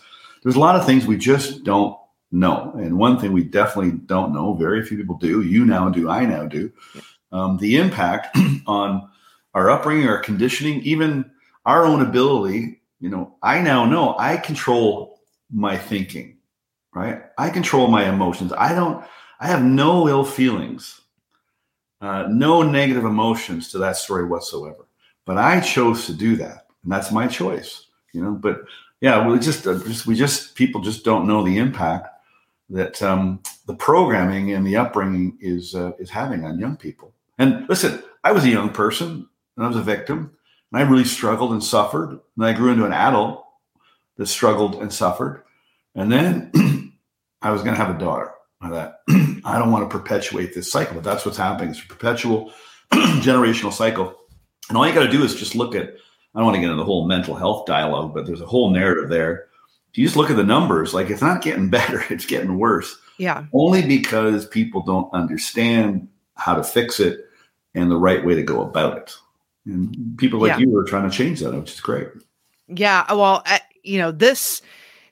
There's 0.45 0.57
a 0.57 0.59
lot 0.59 0.75
of 0.75 0.85
things 0.85 1.07
we 1.07 1.17
just 1.17 1.63
don't 1.63 1.97
know. 2.31 2.71
And 2.75 2.99
one 2.99 3.19
thing 3.19 3.33
we 3.33 3.43
definitely 3.43 3.93
don't 4.05 4.31
know. 4.31 4.53
Very 4.53 4.85
few 4.85 4.95
people 4.95 5.17
do. 5.17 5.41
You 5.41 5.65
now 5.65 5.89
do. 5.89 6.07
I 6.07 6.23
now 6.23 6.45
do. 6.45 6.71
Um, 7.31 7.57
the 7.57 7.77
impact 7.77 8.37
on 8.67 9.09
our 9.55 9.71
upbringing, 9.71 10.07
our 10.07 10.19
conditioning, 10.19 10.81
even 10.81 11.31
our 11.65 11.83
own 11.83 12.03
ability. 12.03 12.79
You 12.99 13.09
know, 13.09 13.35
I 13.41 13.59
now 13.59 13.85
know 13.85 14.15
I 14.19 14.37
control 14.37 15.19
my 15.51 15.79
thinking, 15.79 16.37
right? 16.93 17.23
I 17.39 17.49
control 17.49 17.87
my 17.87 18.07
emotions. 18.07 18.53
I 18.55 18.75
don't, 18.75 19.03
I 19.39 19.47
have 19.47 19.63
no 19.63 20.07
ill 20.07 20.23
feelings, 20.23 21.01
uh, 22.01 22.27
no 22.29 22.61
negative 22.61 23.03
emotions 23.03 23.71
to 23.71 23.79
that 23.79 23.97
story 23.97 24.25
whatsoever. 24.27 24.85
But 25.25 25.39
I 25.39 25.59
chose 25.59 26.05
to 26.05 26.13
do 26.13 26.35
that. 26.35 26.67
And 26.83 26.91
that's 26.91 27.11
my 27.11 27.25
choice, 27.25 27.87
you 28.13 28.21
know. 28.21 28.33
But 28.33 28.59
yeah, 29.01 29.27
we 29.27 29.39
just, 29.39 29.67
uh, 29.67 29.79
just, 29.79 30.07
we 30.07 30.15
just, 30.15 30.55
people 30.55 30.81
just 30.81 31.03
don't 31.03 31.27
know 31.27 31.43
the 31.43 31.57
impact 31.57 32.07
that 32.69 33.01
um, 33.01 33.41
the 33.67 33.75
programming 33.75 34.51
and 34.51 34.65
the 34.65 34.77
upbringing 34.77 35.37
is 35.39 35.75
uh, 35.75 35.91
is 35.99 36.09
having 36.09 36.45
on 36.45 36.59
young 36.59 36.77
people. 36.77 37.13
And 37.37 37.67
listen, 37.69 38.01
I 38.23 38.31
was 38.31 38.43
a 38.43 38.49
young 38.49 38.69
person 38.69 39.27
and 39.55 39.65
I 39.65 39.67
was 39.67 39.77
a 39.77 39.81
victim, 39.81 40.35
and 40.71 40.81
I 40.81 40.89
really 40.89 41.03
struggled 41.03 41.51
and 41.51 41.63
suffered. 41.63 42.19
And 42.35 42.45
I 42.45 42.53
grew 42.53 42.71
into 42.71 42.85
an 42.85 42.93
adult 42.93 43.45
that 44.17 44.27
struggled 44.27 44.75
and 44.75 44.91
suffered. 44.91 45.43
And 45.93 46.11
then 46.11 46.51
I 47.41 47.51
was 47.51 47.61
going 47.61 47.75
to 47.75 47.81
have 47.81 47.95
a 47.95 47.99
daughter. 47.99 48.31
I 48.61 48.69
thought, 48.69 48.99
I 49.45 49.59
don't 49.59 49.71
want 49.71 49.89
to 49.89 49.97
perpetuate 49.97 50.53
this 50.53 50.71
cycle, 50.71 50.95
but 50.95 51.03
that's 51.03 51.25
what's 51.25 51.37
happening. 51.37 51.71
It's 51.71 51.83
a 51.83 51.87
perpetual 51.87 52.51
generational 52.91 53.71
cycle. 53.71 54.15
And 54.69 54.77
all 54.77 54.87
you 54.87 54.93
got 54.93 55.05
to 55.05 55.11
do 55.11 55.23
is 55.23 55.35
just 55.35 55.55
look 55.55 55.75
at, 55.75 55.95
I 56.35 56.39
don't 56.39 56.45
want 56.45 56.55
to 56.55 56.61
get 56.61 56.65
into 56.69 56.77
the 56.77 56.85
whole 56.85 57.07
mental 57.07 57.35
health 57.35 57.65
dialogue, 57.65 58.13
but 58.13 58.25
there's 58.25 58.41
a 58.41 58.45
whole 58.45 58.69
narrative 58.69 59.09
there. 59.09 59.47
If 59.91 59.97
you 59.97 60.05
just 60.05 60.17
look 60.17 60.29
at 60.29 60.35
the 60.35 60.43
numbers, 60.43 60.93
like 60.93 61.09
it's 61.09 61.21
not 61.21 61.41
getting 61.41 61.69
better, 61.69 62.03
it's 62.09 62.25
getting 62.25 62.57
worse. 62.57 62.97
Yeah. 63.17 63.45
Only 63.53 63.81
because 63.85 64.45
people 64.47 64.81
don't 64.81 65.11
understand 65.13 66.07
how 66.35 66.55
to 66.55 66.63
fix 66.63 66.99
it 66.99 67.21
and 67.73 67.89
the 67.89 67.97
right 67.97 68.25
way 68.25 68.35
to 68.35 68.43
go 68.43 68.61
about 68.61 68.97
it. 68.97 69.15
And 69.65 70.17
people 70.17 70.39
like 70.41 70.49
Yeah. 70.49 70.57
you 70.59 70.77
are 70.77 70.83
trying 70.83 71.09
to 71.09 71.15
change 71.15 71.39
that, 71.39 71.53
which 71.53 71.71
is 71.73 71.79
great. 71.79 72.09
Yeah. 72.67 73.05
Well, 73.13 73.41
uh, 73.45 73.59
you 73.83 73.97
know, 73.97 74.11
this 74.11 74.61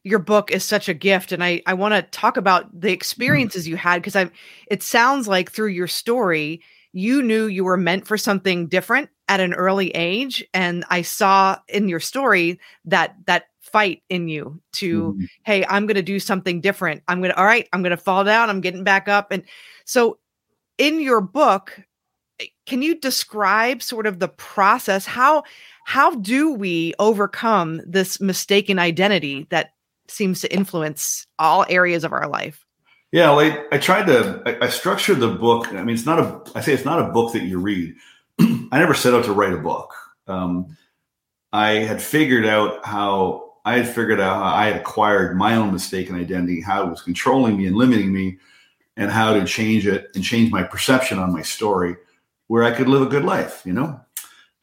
your 0.03 0.19
book 0.19 0.51
is 0.51 0.65
such 0.65 0.89
a 0.89 0.93
gift 0.93 1.31
and 1.31 1.41
I 1.41 1.61
I 1.65 1.73
want 1.75 1.93
to 1.93 2.01
talk 2.01 2.35
about 2.35 2.67
the 2.77 2.91
experiences 2.91 3.67
you 3.67 3.77
had 3.77 4.01
because 4.01 4.17
I 4.17 4.29
it 4.67 4.83
sounds 4.83 5.29
like 5.29 5.49
through 5.49 5.69
your 5.69 5.87
story 5.87 6.61
you 6.93 7.21
knew 7.21 7.47
you 7.47 7.63
were 7.63 7.77
meant 7.77 8.05
for 8.07 8.17
something 8.17 8.67
different 8.67 9.09
at 9.27 9.39
an 9.39 9.53
early 9.53 9.89
age 9.91 10.45
and 10.53 10.85
I 10.89 11.01
saw 11.01 11.57
in 11.67 11.89
your 11.89 11.99
story 11.99 12.59
that 12.85 13.15
that 13.25 13.45
fight 13.61 14.03
in 14.09 14.27
you 14.27 14.61
to 14.73 15.13
Mhm. 15.13 15.27
hey, 15.45 15.65
I'm 15.67 15.87
going 15.87 15.95
to 15.95 16.03
do 16.03 16.19
something 16.19 16.61
different. 16.61 17.01
I'm 17.07 17.19
going 17.19 17.31
to 17.31 17.37
all 17.37 17.45
right, 17.45 17.67
I'm 17.73 17.81
going 17.81 17.91
to 17.91 17.97
fall 17.97 18.23
down, 18.23 18.49
I'm 18.49 18.61
getting 18.61 18.83
back 18.83 19.07
up 19.07 19.31
and 19.31 19.43
so 19.85 20.19
in 20.77 20.99
your 21.01 21.21
book 21.21 21.79
eh, 22.39 22.45
can 22.65 22.81
you 22.81 22.99
describe 22.99 23.81
sort 23.81 24.07
of 24.07 24.19
the 24.19 24.27
process 24.29 25.05
how 25.05 25.43
how 25.85 26.15
do 26.15 26.53
we 26.53 26.93
overcome 26.99 27.81
this 27.85 28.19
mistaken 28.21 28.79
identity 28.79 29.47
that 29.49 29.73
seems 30.07 30.41
to 30.41 30.53
influence 30.53 31.27
all 31.39 31.65
areas 31.69 32.03
of 32.03 32.13
our 32.13 32.27
life 32.27 32.65
Yeah, 33.13 33.35
I 33.71 33.77
tried 33.77 34.07
to. 34.07 34.41
I, 34.43 34.65
I 34.65 34.69
structured 34.69 35.19
the 35.19 35.29
book. 35.29 35.67
I 35.71 35.83
mean, 35.83 35.95
it's 35.95 36.05
not 36.07 36.17
a. 36.17 36.41
I 36.57 36.61
say 36.61 36.73
it's 36.73 36.83
not 36.83 36.99
a 36.99 37.11
book 37.11 37.31
that 37.33 37.43
you 37.43 37.59
read. 37.59 37.93
I 38.39 38.79
never 38.79 38.95
set 38.95 39.13
out 39.13 39.25
to 39.25 39.33
write 39.33 39.53
a 39.53 39.57
book. 39.57 39.93
Um, 40.25 40.75
I 41.51 41.73
had 41.73 42.01
figured 42.01 42.47
out 42.47 42.83
how 42.83 43.51
I 43.65 43.77
had 43.77 43.87
figured 43.87 44.19
out 44.19 44.37
how 44.37 44.55
I 44.55 44.65
had 44.65 44.77
acquired 44.77 45.37
my 45.37 45.55
own 45.57 45.71
mistaken 45.71 46.15
identity, 46.15 46.59
how 46.59 46.87
it 46.87 46.89
was 46.89 47.03
controlling 47.03 47.55
me 47.55 47.67
and 47.67 47.75
limiting 47.75 48.11
me, 48.11 48.39
and 48.97 49.11
how 49.11 49.33
to 49.33 49.45
change 49.45 49.85
it 49.85 50.09
and 50.15 50.23
change 50.23 50.51
my 50.51 50.63
perception 50.63 51.19
on 51.19 51.31
my 51.31 51.43
story, 51.43 51.95
where 52.47 52.63
I 52.63 52.71
could 52.71 52.89
live 52.89 53.03
a 53.03 53.05
good 53.05 53.25
life. 53.25 53.61
You 53.63 53.73
know, 53.73 54.01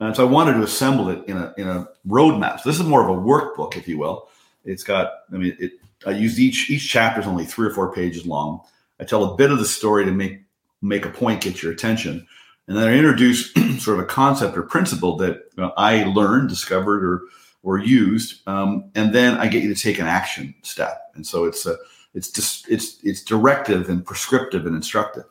and 0.00 0.16
so 0.16 0.26
I 0.26 0.28
wanted 0.28 0.54
to 0.54 0.64
assemble 0.64 1.08
it 1.10 1.24
in 1.28 1.36
a 1.36 1.54
in 1.56 1.68
a 1.68 1.88
roadmap. 2.04 2.58
So 2.58 2.68
this 2.68 2.80
is 2.80 2.84
more 2.84 3.08
of 3.08 3.16
a 3.16 3.20
workbook, 3.20 3.76
if 3.76 3.86
you 3.86 3.96
will. 3.96 4.28
It's 4.64 4.82
got. 4.82 5.12
I 5.32 5.36
mean, 5.36 5.56
it. 5.60 5.74
I 6.06 6.12
use 6.12 6.40
each 6.40 6.70
each 6.70 6.88
chapter 6.88 7.20
is 7.20 7.26
only 7.26 7.44
three 7.44 7.66
or 7.66 7.74
four 7.74 7.92
pages 7.92 8.26
long. 8.26 8.60
I 8.98 9.04
tell 9.04 9.24
a 9.24 9.36
bit 9.36 9.50
of 9.50 9.58
the 9.58 9.64
story 9.64 10.04
to 10.04 10.12
make 10.12 10.40
make 10.82 11.04
a 11.04 11.10
point, 11.10 11.42
get 11.42 11.62
your 11.62 11.72
attention, 11.72 12.26
and 12.68 12.76
then 12.76 12.88
I 12.88 12.94
introduce 12.94 13.52
sort 13.78 13.98
of 13.98 14.04
a 14.04 14.06
concept 14.06 14.56
or 14.56 14.62
principle 14.62 15.16
that 15.18 15.36
you 15.56 15.62
know, 15.64 15.72
I 15.76 16.04
learned, 16.04 16.48
discovered, 16.48 17.04
or 17.04 17.22
or 17.62 17.78
used, 17.78 18.46
um, 18.48 18.90
and 18.94 19.14
then 19.14 19.36
I 19.36 19.46
get 19.48 19.62
you 19.62 19.74
to 19.74 19.80
take 19.80 19.98
an 19.98 20.06
action 20.06 20.54
step. 20.62 21.10
And 21.14 21.26
so 21.26 21.44
it's 21.44 21.66
a 21.66 21.76
it's 22.14 22.30
just 22.30 22.68
it's 22.68 22.98
it's 23.02 23.22
directive 23.22 23.88
and 23.88 24.04
prescriptive 24.04 24.66
and 24.66 24.74
instructive. 24.74 25.24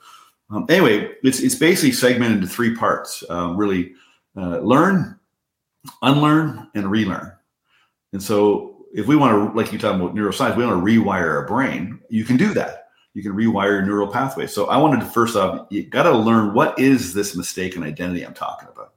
Um, 0.50 0.66
anyway, 0.70 1.12
it's 1.24 1.40
it's 1.40 1.56
basically 1.56 1.92
segmented 1.92 2.38
into 2.38 2.48
three 2.48 2.76
parts. 2.76 3.24
Uh, 3.30 3.54
really, 3.56 3.94
uh, 4.36 4.60
learn, 4.60 5.20
unlearn, 6.02 6.70
and 6.76 6.90
relearn. 6.90 7.32
And 8.14 8.24
so, 8.24 8.79
if 8.94 9.08
we 9.08 9.16
want 9.16 9.54
to, 9.54 9.58
like 9.58 9.72
you 9.72 9.80
talking 9.80 10.02
about 10.02 10.16
neuroscience, 10.16 10.56
we 10.56 10.66
want 10.66 10.86
to 10.86 10.86
rewire 10.86 11.30
our 11.30 11.46
brain. 11.46 12.00
You 12.10 12.24
can 12.24 12.38
do 12.38 12.54
that. 12.54 12.88
You 13.14 13.24
can 13.24 13.34
rewire 13.34 13.70
your 13.70 13.86
neural 13.86 14.08
pathways. 14.08 14.54
So, 14.54 14.68
I 14.68 14.78
wanted 14.78 15.02
to 15.02 15.08
first 15.08 15.36
off, 15.36 15.68
you 15.70 15.84
got 15.84 16.04
to 16.04 16.18
learn 16.18 16.54
what 16.54 16.78
is 16.80 17.14
this 17.14 17.36
mistaken 17.36 17.84
identity 17.84 18.26
I'm 18.26 18.34
talking 18.34 18.70
about, 18.72 18.94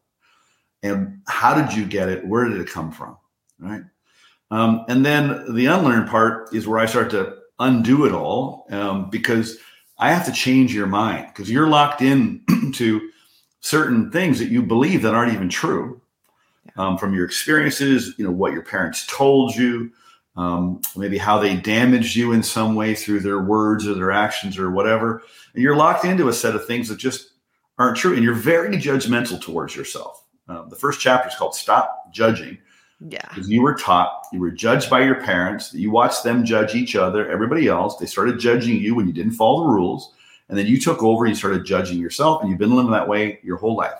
and 0.82 1.20
how 1.26 1.54
did 1.54 1.76
you 1.76 1.86
get 1.86 2.08
it? 2.08 2.26
Where 2.26 2.48
did 2.48 2.60
it 2.60 2.68
come 2.68 2.92
from? 2.92 3.16
Right. 3.58 3.82
Um, 4.50 4.84
and 4.88 5.04
then 5.04 5.54
the 5.54 5.66
unlearn 5.66 6.06
part 6.06 6.54
is 6.54 6.68
where 6.68 6.78
I 6.78 6.84
start 6.84 7.10
to 7.12 7.38
undo 7.58 8.04
it 8.04 8.12
all 8.12 8.66
um, 8.70 9.08
because 9.08 9.56
I 9.98 10.12
have 10.12 10.26
to 10.26 10.32
change 10.32 10.74
your 10.74 10.86
mind 10.86 11.28
because 11.28 11.50
you're 11.50 11.68
locked 11.68 12.02
in 12.02 12.44
to 12.74 13.10
certain 13.60 14.10
things 14.10 14.38
that 14.40 14.50
you 14.50 14.62
believe 14.62 15.00
that 15.02 15.14
aren't 15.14 15.32
even 15.32 15.48
true 15.48 16.01
um, 16.76 16.98
from 16.98 17.14
your 17.14 17.24
experiences, 17.24 18.14
you 18.18 18.24
know, 18.24 18.30
what 18.30 18.52
your 18.52 18.62
parents 18.62 19.06
told 19.06 19.54
you, 19.54 19.90
um, 20.36 20.80
maybe 20.96 21.18
how 21.18 21.38
they 21.38 21.56
damaged 21.56 22.16
you 22.16 22.32
in 22.32 22.42
some 22.42 22.74
way 22.74 22.94
through 22.94 23.20
their 23.20 23.40
words 23.40 23.86
or 23.86 23.94
their 23.94 24.10
actions 24.10 24.58
or 24.58 24.70
whatever. 24.70 25.22
And 25.54 25.62
you're 25.62 25.76
locked 25.76 26.04
into 26.04 26.28
a 26.28 26.32
set 26.32 26.54
of 26.54 26.66
things 26.66 26.88
that 26.88 26.98
just 26.98 27.32
aren't 27.78 27.96
true. 27.96 28.14
And 28.14 28.24
you're 28.24 28.34
very 28.34 28.76
judgmental 28.76 29.40
towards 29.40 29.76
yourself. 29.76 30.24
Um, 30.48 30.68
the 30.70 30.76
first 30.76 31.00
chapter 31.00 31.28
is 31.28 31.34
called 31.34 31.54
Stop 31.54 32.12
Judging 32.12 32.58
yeah 33.08 33.26
because 33.28 33.48
you 33.48 33.62
were 33.62 33.74
taught, 33.74 34.26
you 34.32 34.40
were 34.40 34.50
judged 34.50 34.88
by 34.88 35.02
your 35.02 35.20
parents, 35.20 35.74
you 35.74 35.90
watched 35.90 36.22
them 36.22 36.44
judge 36.44 36.74
each 36.74 36.94
other, 36.94 37.28
everybody 37.30 37.66
else. 37.66 37.96
They 37.96 38.06
started 38.06 38.38
judging 38.38 38.78
you 38.78 38.94
when 38.94 39.06
you 39.06 39.12
didn't 39.12 39.32
follow 39.32 39.64
the 39.64 39.72
rules. 39.72 40.14
And 40.48 40.58
then 40.58 40.66
you 40.66 40.78
took 40.78 41.02
over, 41.02 41.24
and 41.24 41.30
you 41.30 41.34
started 41.34 41.64
judging 41.64 41.98
yourself, 41.98 42.42
and 42.42 42.50
you've 42.50 42.58
been 42.58 42.76
living 42.76 42.90
that 42.90 43.08
way 43.08 43.40
your 43.42 43.56
whole 43.56 43.74
life 43.74 43.98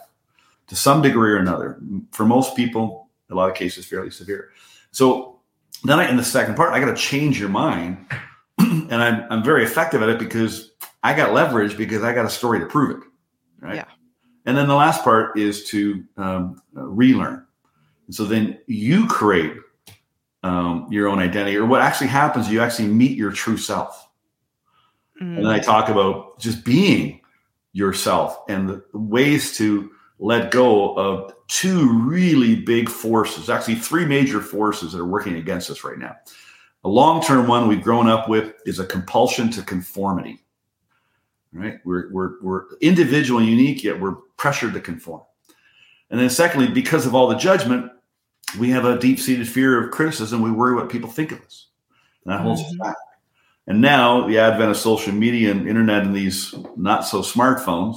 to 0.69 0.76
some 0.76 1.02
degree 1.02 1.33
or 1.33 1.37
another. 1.37 1.81
For 2.12 2.25
most 2.25 2.57
people, 2.57 3.11
a 3.31 3.35
lot 3.35 3.50
of 3.50 3.57
cases, 3.57 3.87
fairly 3.87 4.11
severe. 4.11 4.50
So 4.90 5.40
then 5.85 5.99
I, 5.99 6.09
in 6.09 6.16
the 6.16 6.25
second 6.25 6.54
part, 6.54 6.73
I 6.73 6.81
got 6.81 6.95
to 6.95 6.97
change 6.97 7.38
your 7.40 7.49
mind. 7.49 8.07
and 8.59 8.95
I'm, 8.95 9.26
I'm 9.31 9.45
very 9.45 9.64
effective 9.64 10.02
at 10.02 10.09
it 10.09 10.19
because 10.19 10.73
I 11.02 11.14
got 11.14 11.33
leverage 11.33 11.76
because 11.76 12.02
I 12.02 12.14
got 12.14 12.26
a 12.26 12.31
story 12.31 12.61
to 12.61 12.66
prove 12.66 12.99
it. 12.99 13.09
Right. 13.61 13.76
Yeah. 13.76 13.85
And 14.45 14.57
then 14.57 14.69
the 14.69 14.75
last 14.75 15.04
part 15.04 15.38
is 15.38 15.64
to 15.69 16.04
um, 16.16 16.61
relearn. 16.73 17.47
And 18.07 18.14
so 18.14 18.25
then 18.25 18.59
you 18.66 19.07
create 19.07 19.54
um, 20.42 20.88
your 20.90 21.09
own 21.09 21.21
identity, 21.21 21.57
or 21.57 21.64
what 21.64 21.81
actually 21.81 22.09
happens, 22.09 22.50
you 22.50 22.61
actually 22.61 22.88
meet 22.88 23.16
your 23.16 23.31
true 23.31 23.57
self. 23.57 24.09
Mm. 25.21 25.37
And 25.37 25.38
then 25.38 25.47
I 25.47 25.61
talk 25.61 25.88
about 25.88 26.40
just 26.40 26.64
being 26.64 27.21
yourself 27.73 28.38
and 28.49 28.69
the 28.69 28.85
ways 28.92 29.57
to 29.59 29.90
let 30.23 30.52
go 30.52 30.95
of 30.95 31.35
two 31.49 32.00
really 32.05 32.55
big 32.55 32.88
forces, 32.88 33.50
actually, 33.50 33.75
three 33.75 34.07
major 34.07 34.41
forces 34.41 34.93
that 34.93 35.00
are 35.00 35.05
working 35.05 35.35
against 35.35 35.69
us 35.69 35.83
right 35.83 35.99
now. 35.99 36.14
A 36.85 36.88
long 36.88 37.21
term 37.21 37.49
one 37.49 37.67
we've 37.67 37.83
grown 37.83 38.09
up 38.09 38.29
with 38.29 38.55
is 38.64 38.79
a 38.79 38.87
compulsion 38.87 39.50
to 39.50 39.62
conformity. 39.62 40.45
Right? 41.52 41.81
We're, 41.85 42.11
we're, 42.12 42.41
we're 42.41 42.62
individual 42.81 43.41
and 43.41 43.49
unique, 43.49 43.83
yet 43.83 44.00
we're 44.00 44.14
pressured 44.37 44.75
to 44.75 44.81
conform. 44.81 45.23
And 46.11 46.21
then, 46.21 46.31
secondly, 46.31 46.69
because 46.69 47.05
of 47.05 47.17
all 47.17 47.26
the 47.26 47.37
judgment, 47.37 47.91
we 48.61 48.71
have 48.71 48.85
a 48.85 48.99
deep 48.99 49.19
seated 49.19 49.49
fear 49.49 49.83
of 49.83 49.91
criticism. 49.91 50.41
We 50.41 50.52
worry 50.52 50.76
what 50.76 50.88
people 50.88 51.11
think 51.11 51.33
of 51.33 51.41
us. 51.43 51.69
And 52.25 52.33
that 52.33 52.43
holds 52.43 52.62
us 52.62 52.73
Mhm. 52.75 52.79
back. 52.79 52.97
And 53.67 53.81
now, 53.81 54.26
the 54.29 54.38
advent 54.38 54.71
of 54.71 54.76
social 54.76 55.12
media 55.12 55.50
and 55.50 55.69
internet 55.69 56.05
and 56.05 56.14
these 56.14 56.55
not 56.76 57.07
so 57.07 57.23
smartphones, 57.23 57.97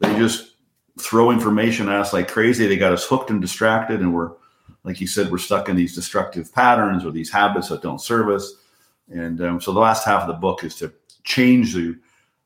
they 0.00 0.14
just 0.18 0.51
throw 1.02 1.30
information 1.30 1.88
at 1.88 2.00
us 2.00 2.12
like 2.12 2.28
crazy. 2.28 2.66
They 2.66 2.76
got 2.76 2.92
us 2.92 3.04
hooked 3.04 3.30
and 3.30 3.40
distracted. 3.40 4.00
And 4.00 4.14
we're, 4.14 4.32
like 4.84 5.00
you 5.00 5.06
said, 5.06 5.30
we're 5.30 5.38
stuck 5.38 5.68
in 5.68 5.76
these 5.76 5.94
destructive 5.94 6.52
patterns 6.52 7.04
or 7.04 7.10
these 7.10 7.30
habits 7.30 7.68
that 7.68 7.82
don't 7.82 8.00
serve 8.00 8.28
us. 8.28 8.54
And 9.08 9.40
um, 9.42 9.60
so 9.60 9.72
the 9.72 9.80
last 9.80 10.04
half 10.04 10.22
of 10.22 10.28
the 10.28 10.34
book 10.34 10.64
is 10.64 10.76
to 10.76 10.92
change 11.24 11.74
the 11.74 11.98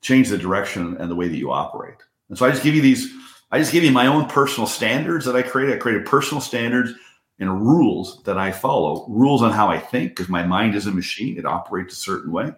change 0.02 0.28
the 0.28 0.38
direction 0.38 0.96
and 0.98 1.10
the 1.10 1.14
way 1.14 1.26
that 1.26 1.36
you 1.36 1.50
operate. 1.50 1.96
And 2.28 2.38
so 2.38 2.46
I 2.46 2.50
just 2.50 2.62
give 2.62 2.74
you 2.74 2.82
these, 2.82 3.12
I 3.50 3.58
just 3.58 3.72
give 3.72 3.82
you 3.82 3.90
my 3.90 4.06
own 4.06 4.26
personal 4.26 4.66
standards 4.66 5.24
that 5.24 5.34
I 5.34 5.42
created. 5.42 5.74
I 5.74 5.78
created 5.78 6.06
personal 6.06 6.40
standards 6.40 6.92
and 7.38 7.60
rules 7.60 8.22
that 8.22 8.38
I 8.38 8.52
follow, 8.52 9.06
rules 9.08 9.42
on 9.42 9.52
how 9.52 9.68
I 9.68 9.78
think, 9.78 10.12
because 10.12 10.28
my 10.28 10.42
mind 10.42 10.74
is 10.74 10.86
a 10.86 10.92
machine. 10.92 11.38
It 11.38 11.46
operates 11.46 11.94
a 11.94 11.96
certain 11.96 12.30
way. 12.30 12.52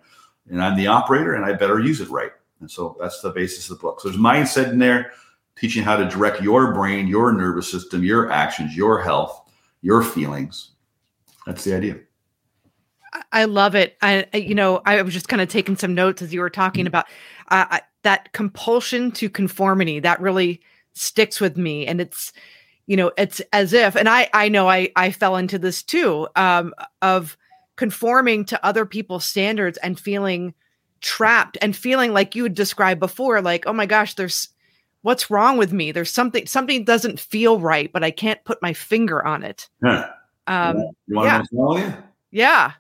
And 0.51 0.63
I'm 0.63 0.77
the 0.77 0.87
operator 0.87 1.35
and 1.35 1.45
I 1.45 1.53
better 1.53 1.81
use 1.81 2.01
it 2.01 2.11
right. 2.11 2.33
And 2.61 2.71
so 2.71 2.97
that's 3.01 3.21
the 3.21 3.31
basis 3.31 3.71
of 3.71 3.79
the 3.79 3.83
book. 3.83 4.01
So 4.01 4.09
there's 4.09 4.21
mindset 4.21 4.71
in 4.71 4.79
there, 4.79 5.13
teaching 5.59 5.83
how 5.83 5.97
to 5.97 6.09
direct 6.09 6.41
your 6.41 6.73
brain, 6.73 7.07
your 7.07 7.33
nervous 7.33 7.71
system, 7.71 8.05
your 8.05 8.31
actions, 8.31 8.77
your 8.77 9.01
health, 9.01 9.51
your 9.83 10.03
feelings. 10.03 10.73
That's 11.47 11.65
the 11.65 11.75
idea. 11.75 11.99
I- 13.33 13.45
love 13.45 13.75
it. 13.75 13.97
I, 14.03 14.27
you 14.35 14.55
know, 14.55 14.83
I 14.85 15.01
was 15.03 15.15
just 15.15 15.29
kind 15.29 15.43
of 15.43 15.49
taking 15.49 15.77
some 15.77 15.95
notes 15.95 16.23
as 16.23 16.33
you 16.33 16.41
were 16.41 16.51
talking 16.51 16.87
about 16.87 17.07
uh, 17.51 17.79
that 18.03 18.33
compulsion 18.33 19.11
to 19.13 19.31
conformity. 19.31 19.99
That 19.99 20.21
really 20.21 20.61
sticks 20.93 21.41
with 21.41 21.57
me, 21.57 21.87
and 21.87 22.01
it's, 22.01 22.33
you 22.87 22.97
know, 22.97 23.13
it's 23.17 23.41
as 23.53 23.73
if, 23.73 23.97
and 23.97 24.09
I, 24.09 24.29
I 24.35 24.49
know 24.49 24.69
I, 24.69 24.91
I 24.95 25.11
fell 25.11 25.37
into 25.37 25.59
this 25.59 25.83
too, 25.83 26.29
um, 26.37 26.75
of 27.03 27.37
conforming 27.77 28.45
to 28.47 28.65
other 28.65 28.85
people's 28.85 29.25
standards 29.25 29.79
and 29.79 29.99
feeling 29.99 30.55
trapped 31.01 31.57
and 31.63 31.77
feeling 31.77 32.13
like 32.13 32.35
you 32.35 32.43
had 32.43 32.55
described 32.55 33.01
before, 33.01 33.41
like, 33.41 33.67
oh 33.67 33.73
my 33.73 33.87
gosh, 33.87 34.15
there's 34.15 34.49
what's 35.03 35.31
wrong 35.31 35.57
with 35.59 35.73
me? 35.73 35.93
There's 35.93 36.13
something 36.13 36.47
something 36.47 36.85
doesn't 36.85 37.21
feel 37.21 37.61
right, 37.61 37.93
but 37.93 38.05
I 38.05 38.11
can't 38.11 38.43
put 38.45 38.61
my 38.63 38.73
finger 38.73 39.25
on 39.25 39.43
it. 39.43 39.69
Yeah. 39.83 40.11
Um, 40.47 40.77
yeah. 40.77 40.83
to 40.83 40.93
know 41.09 41.21
what's 41.21 41.53
wrong 41.53 41.75
with 41.75 41.85
you? 41.87 41.95
yeah. 42.31 42.73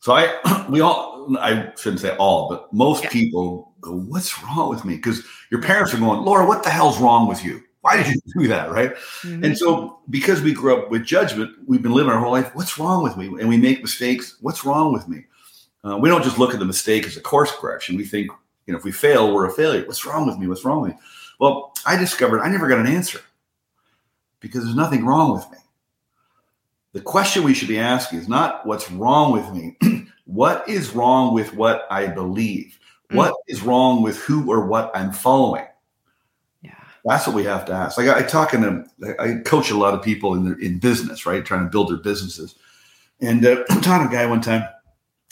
So 0.00 0.14
I, 0.14 0.66
we 0.70 0.80
all, 0.80 1.36
I 1.38 1.70
shouldn't 1.78 2.00
say 2.00 2.16
all, 2.16 2.48
but 2.48 2.72
most 2.72 3.04
Yeah. 3.04 3.10
people 3.10 3.72
go, 3.80 3.92
"What's 3.96 4.42
wrong 4.42 4.70
with 4.70 4.84
me?" 4.84 4.96
Because 4.96 5.22
your 5.50 5.60
parents 5.62 5.92
are 5.94 5.98
going, 5.98 6.22
"Laura, 6.22 6.46
what 6.46 6.62
the 6.62 6.70
hell's 6.70 6.98
wrong 7.00 7.28
with 7.28 7.44
you? 7.44 7.62
Why 7.82 8.02
did 8.02 8.14
you 8.14 8.20
do 8.40 8.48
that?" 8.48 8.70
Right? 8.72 8.94
Mhm. 9.22 9.44
And 9.44 9.58
so, 9.58 9.98
because 10.10 10.40
we 10.40 10.52
grew 10.54 10.74
up 10.76 10.90
with 10.90 11.04
judgment, 11.04 11.50
we've 11.66 11.82
been 11.82 11.92
living 11.92 12.10
our 12.12 12.18
whole 12.18 12.32
life. 12.32 12.50
What's 12.54 12.78
wrong 12.78 13.02
with 13.02 13.16
me? 13.16 13.26
And 13.26 13.48
we 13.48 13.56
make 13.58 13.82
mistakes. 13.82 14.36
What's 14.40 14.64
wrong 14.64 14.92
with 14.92 15.06
me? 15.06 15.26
Uh, 15.84 15.98
we 15.98 16.08
don't 16.08 16.24
just 16.24 16.38
look 16.38 16.54
at 16.54 16.58
the 16.60 16.64
mistake 16.64 17.06
as 17.06 17.18
a 17.18 17.20
course 17.20 17.52
correction. 17.52 17.96
We 17.96 18.04
think, 18.06 18.30
you 18.66 18.72
know, 18.72 18.78
if 18.78 18.84
we 18.84 18.90
fail, 18.92 19.34
we're 19.34 19.46
a 19.46 19.52
failure. 19.52 19.84
What's 19.86 20.06
wrong 20.06 20.26
with 20.26 20.38
me? 20.38 20.46
What's 20.48 20.64
wrong 20.64 20.80
with 20.80 20.92
me? 20.92 20.98
Well, 21.44 21.74
I 21.84 21.98
discovered 21.98 22.40
I 22.40 22.48
never 22.48 22.68
got 22.68 22.78
an 22.78 22.86
answer 22.86 23.20
because 24.40 24.64
there's 24.64 24.74
nothing 24.74 25.04
wrong 25.04 25.34
with 25.34 25.50
me. 25.50 25.58
The 26.94 27.02
question 27.02 27.42
we 27.42 27.52
should 27.52 27.68
be 27.68 27.78
asking 27.78 28.20
is 28.20 28.28
not 28.28 28.64
what's 28.66 28.90
wrong 28.90 29.30
with 29.30 29.52
me. 29.52 29.76
what 30.24 30.66
is 30.66 30.94
wrong 30.94 31.34
with 31.34 31.52
what 31.52 31.86
I 31.90 32.06
believe? 32.06 32.78
Mm. 33.10 33.16
What 33.16 33.34
is 33.46 33.60
wrong 33.60 34.00
with 34.00 34.16
who 34.20 34.50
or 34.50 34.64
what 34.66 34.90
I'm 34.94 35.12
following? 35.12 35.66
yeah. 36.62 36.82
That's 37.04 37.26
what 37.26 37.36
we 37.36 37.44
have 37.44 37.66
to 37.66 37.74
ask. 37.74 37.98
Like 37.98 38.08
I, 38.08 38.20
I 38.20 38.22
talk 38.22 38.54
in 38.54 38.64
a, 38.64 39.22
I 39.22 39.34
coach 39.44 39.70
a 39.70 39.76
lot 39.76 39.92
of 39.92 40.02
people 40.02 40.32
in 40.32 40.46
their, 40.46 40.58
in 40.58 40.78
business, 40.78 41.26
right, 41.26 41.44
trying 41.44 41.64
to 41.64 41.70
build 41.70 41.90
their 41.90 41.98
businesses. 41.98 42.54
And 43.20 43.44
uh, 43.44 43.64
I 43.70 43.80
taught 43.80 44.06
a 44.06 44.08
guy 44.10 44.24
one 44.24 44.40
time, 44.40 44.66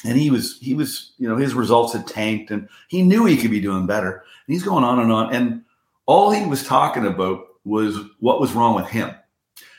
and 0.04 0.18
he 0.18 0.30
was 0.30 0.58
he 0.58 0.74
was 0.74 1.12
you 1.16 1.26
know 1.26 1.38
his 1.38 1.54
results 1.54 1.94
had 1.94 2.06
tanked, 2.06 2.50
and 2.50 2.68
he 2.88 3.00
knew 3.00 3.24
he 3.24 3.38
could 3.38 3.50
be 3.50 3.60
doing 3.60 3.86
better. 3.86 4.24
And 4.46 4.52
he's 4.52 4.62
going 4.62 4.84
on 4.84 4.98
and 4.98 5.10
on, 5.10 5.34
and 5.34 5.64
all 6.06 6.30
he 6.30 6.44
was 6.46 6.64
talking 6.66 7.06
about 7.06 7.44
was 7.64 7.98
what 8.20 8.40
was 8.40 8.52
wrong 8.52 8.74
with 8.74 8.88
him. 8.88 9.14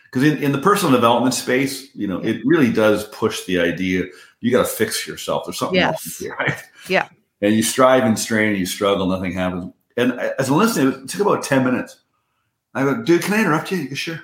Because 0.06 0.24
in, 0.30 0.38
in 0.44 0.52
the 0.52 0.60
personal 0.62 0.94
development 0.94 1.34
space, 1.34 1.94
you 1.96 2.08
know, 2.08 2.20
it 2.20 2.42
really 2.46 2.72
does 2.72 3.06
push 3.10 3.46
the 3.46 3.60
idea 3.60 4.06
you 4.42 4.52
got 4.52 4.60
to 4.68 4.68
fix 4.68 5.08
yourself. 5.08 5.46
There's 5.46 5.58
something 5.58 5.76
Yes. 5.78 6.04
with 6.04 6.22
you, 6.22 6.34
right? 6.34 6.62
Yeah. 6.88 7.08
And 7.42 7.56
you 7.56 7.64
strive 7.64 8.04
and 8.04 8.20
strain, 8.20 8.50
and 8.50 8.58
you 8.58 8.66
struggle, 8.66 9.08
nothing 9.08 9.32
happens. 9.34 9.74
And 9.98 10.14
as 10.14 10.50
I'm 10.50 10.58
listening, 10.58 11.04
it 11.04 11.10
took 11.10 11.22
about 11.22 11.44
10 11.44 11.64
minutes. 11.64 12.02
I 12.74 12.84
go, 12.84 13.02
dude, 13.04 13.22
can 13.22 13.34
I 13.34 13.42
interrupt 13.42 13.72
you? 13.72 13.78
He 13.78 13.88
goes, 13.88 13.98
sure. 14.00 14.22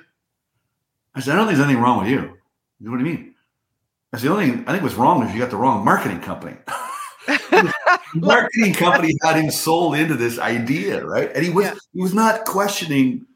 I 1.14 1.20
said, 1.20 1.32
I 1.34 1.36
don't 1.36 1.46
think 1.46 1.56
there's 1.56 1.66
anything 1.66 1.82
wrong 1.82 2.00
with 2.02 2.08
you. 2.08 2.18
You 2.18 2.86
know 2.86 2.90
what 2.92 3.00
I 3.00 3.04
mean? 3.04 3.34
I 4.12 4.18
said, 4.18 4.28
the 4.28 4.32
only 4.32 4.50
thing 4.50 4.64
I 4.66 4.72
think 4.72 4.82
what's 4.82 4.94
wrong 4.96 5.22
is 5.26 5.32
you 5.32 5.40
got 5.40 5.50
the 5.50 5.56
wrong 5.56 5.84
marketing 5.84 6.20
company. 6.20 6.56
marketing 8.14 8.74
company 8.74 9.14
had 9.22 9.36
him 9.36 9.50
sold 9.50 9.94
into 9.96 10.14
this 10.16 10.38
idea, 10.38 11.04
right? 11.04 11.30
And 11.34 11.44
he 11.44 11.50
was 11.50 11.66
Yeah. 11.66 11.74
he 11.92 12.02
was 12.02 12.14
not 12.14 12.44
questioning 12.44 13.26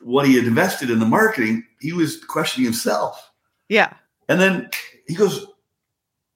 what 0.00 0.26
he 0.26 0.34
had 0.36 0.44
invested 0.44 0.90
in 0.90 0.98
the 0.98 1.06
marketing. 1.06 1.64
He 1.80 1.92
was 1.92 2.22
questioning 2.24 2.64
himself. 2.64 3.30
yeah. 3.68 3.94
And 4.28 4.40
then 4.40 4.70
he 5.06 5.14
goes, 5.14 5.46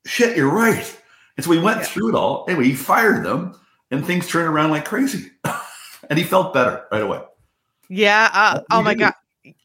shit, 0.06 0.36
you're 0.36 0.50
right. 0.52 1.00
And 1.36 1.44
so 1.44 1.50
we 1.50 1.58
went 1.58 1.78
Yeah. 1.80 1.84
through 1.86 2.08
it 2.10 2.14
all. 2.14 2.44
Anyway, 2.48 2.64
he 2.64 2.74
fired 2.74 3.24
them 3.24 3.58
and 3.90 4.04
things 4.06 4.28
turned 4.28 4.48
around 4.48 4.70
like 4.70 4.84
crazy. 4.84 5.30
and 6.10 6.18
he 6.18 6.24
felt 6.24 6.52
better 6.52 6.84
right 6.92 7.02
away. 7.02 7.22
Yeah. 7.88 8.28
Uh, 8.32 8.60
oh 8.70 8.82
my 8.82 8.94
god. 8.94 9.14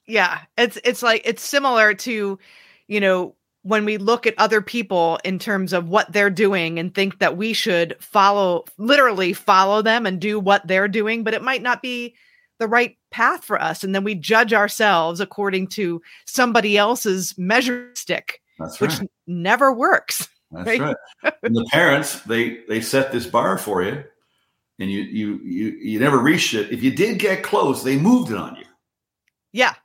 Yeah. 0.05 0.39
It's 0.57 0.77
it's 0.85 1.03
like 1.03 1.21
it's 1.25 1.41
similar 1.43 1.93
to, 1.93 2.39
you 2.87 2.99
know, 3.01 3.35
when 3.63 3.85
we 3.85 3.97
look 3.97 4.27
at 4.27 4.35
other 4.37 4.61
people 4.61 5.17
in 5.23 5.39
terms 5.39 5.73
of 5.73 5.87
what 5.87 6.11
they're 6.11 6.29
doing 6.29 6.77
and 6.77 6.93
think 6.93 7.19
that 7.19 7.37
we 7.37 7.53
should 7.53 7.95
follow 7.99 8.65
literally 8.77 9.33
follow 9.33 9.81
them 9.81 10.05
and 10.05 10.19
do 10.19 10.39
what 10.39 10.67
they're 10.67 10.89
doing, 10.89 11.23
but 11.23 11.33
it 11.33 11.41
might 11.41 11.61
not 11.61 11.81
be 11.81 12.13
the 12.59 12.67
right 12.67 12.97
path 13.09 13.43
for 13.43 13.59
us. 13.61 13.83
And 13.83 13.95
then 13.95 14.03
we 14.03 14.15
judge 14.15 14.53
ourselves 14.53 15.19
according 15.19 15.67
to 15.69 16.01
somebody 16.25 16.77
else's 16.77 17.37
measure 17.37 17.91
stick, 17.95 18.41
That's 18.59 18.79
which 18.79 18.93
never 19.27 19.71
works. 19.73 20.27
That's 20.51 20.67
right? 20.67 20.95
right. 21.23 21.33
And 21.41 21.55
the 21.55 21.65
parents, 21.71 22.19
they 22.21 22.59
they 22.67 22.81
set 22.81 23.11
this 23.11 23.25
bar 23.25 23.57
for 23.57 23.81
you, 23.81 24.03
and 24.79 24.91
you 24.91 25.01
you 25.01 25.39
you 25.43 25.67
you 25.69 25.99
never 25.99 26.19
reached 26.19 26.53
it. 26.53 26.71
If 26.71 26.83
you 26.83 26.91
did 26.91 27.17
get 27.17 27.43
close, 27.43 27.83
they 27.83 27.97
moved 27.97 28.31
it 28.31 28.37
on 28.37 28.55
you. 28.57 28.65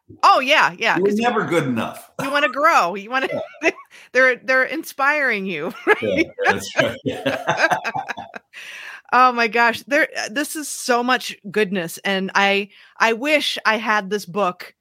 Yeah. 0.09 0.17
Oh 0.23 0.41
yeah, 0.41 0.75
yeah. 0.79 0.97
You 0.97 1.03
were 1.03 1.09
Because 1.09 1.21
never 1.21 1.45
good 1.45 1.65
enough. 1.65 2.11
you 2.23 2.31
want 2.31 2.45
to 2.45 2.51
grow. 2.51 2.95
You 2.95 3.11
want 3.11 3.31
to. 3.31 3.73
they're 4.13 4.37
they're 4.37 4.65
inspiring 4.65 5.47
you. 5.47 5.73
Yeah, 6.03 6.23
that's 6.47 6.77
right. 6.77 6.99
Yeah. 7.05 7.77
Oh 9.11 9.33
my 9.33 9.49
gosh, 9.49 9.83
there 9.85 10.09
this 10.31 10.55
is 10.55 10.69
so 10.69 11.03
much 11.03 11.35
goodness 11.51 11.97
and 12.05 12.31
I 12.35 12.69
I 12.99 13.15
wish 13.15 13.57
I 13.65 13.79
had 13.79 14.11
this 14.11 14.27
book 14.27 14.75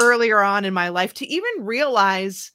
earlier 0.00 0.40
on 0.40 0.64
in 0.64 0.72
my 0.72 0.88
life 0.88 1.12
to 1.14 1.26
even 1.26 1.50
realize 1.60 2.52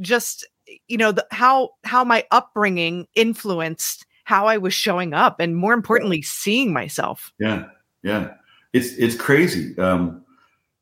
just 0.00 0.44
you 0.88 0.96
know 0.96 1.12
the, 1.12 1.24
how 1.30 1.70
how 1.84 2.02
my 2.02 2.24
upbringing 2.32 3.06
influenced 3.14 4.04
how 4.24 4.46
I 4.46 4.56
was 4.56 4.74
showing 4.74 5.14
up 5.14 5.38
and 5.38 5.56
more 5.56 5.74
importantly 5.74 6.22
seeing 6.22 6.72
myself. 6.72 7.32
Yeah, 7.38 7.66
yeah, 8.02 8.34
it's 8.72 8.94
it's 8.94 9.14
crazy. 9.14 9.78
Um, 9.78 10.23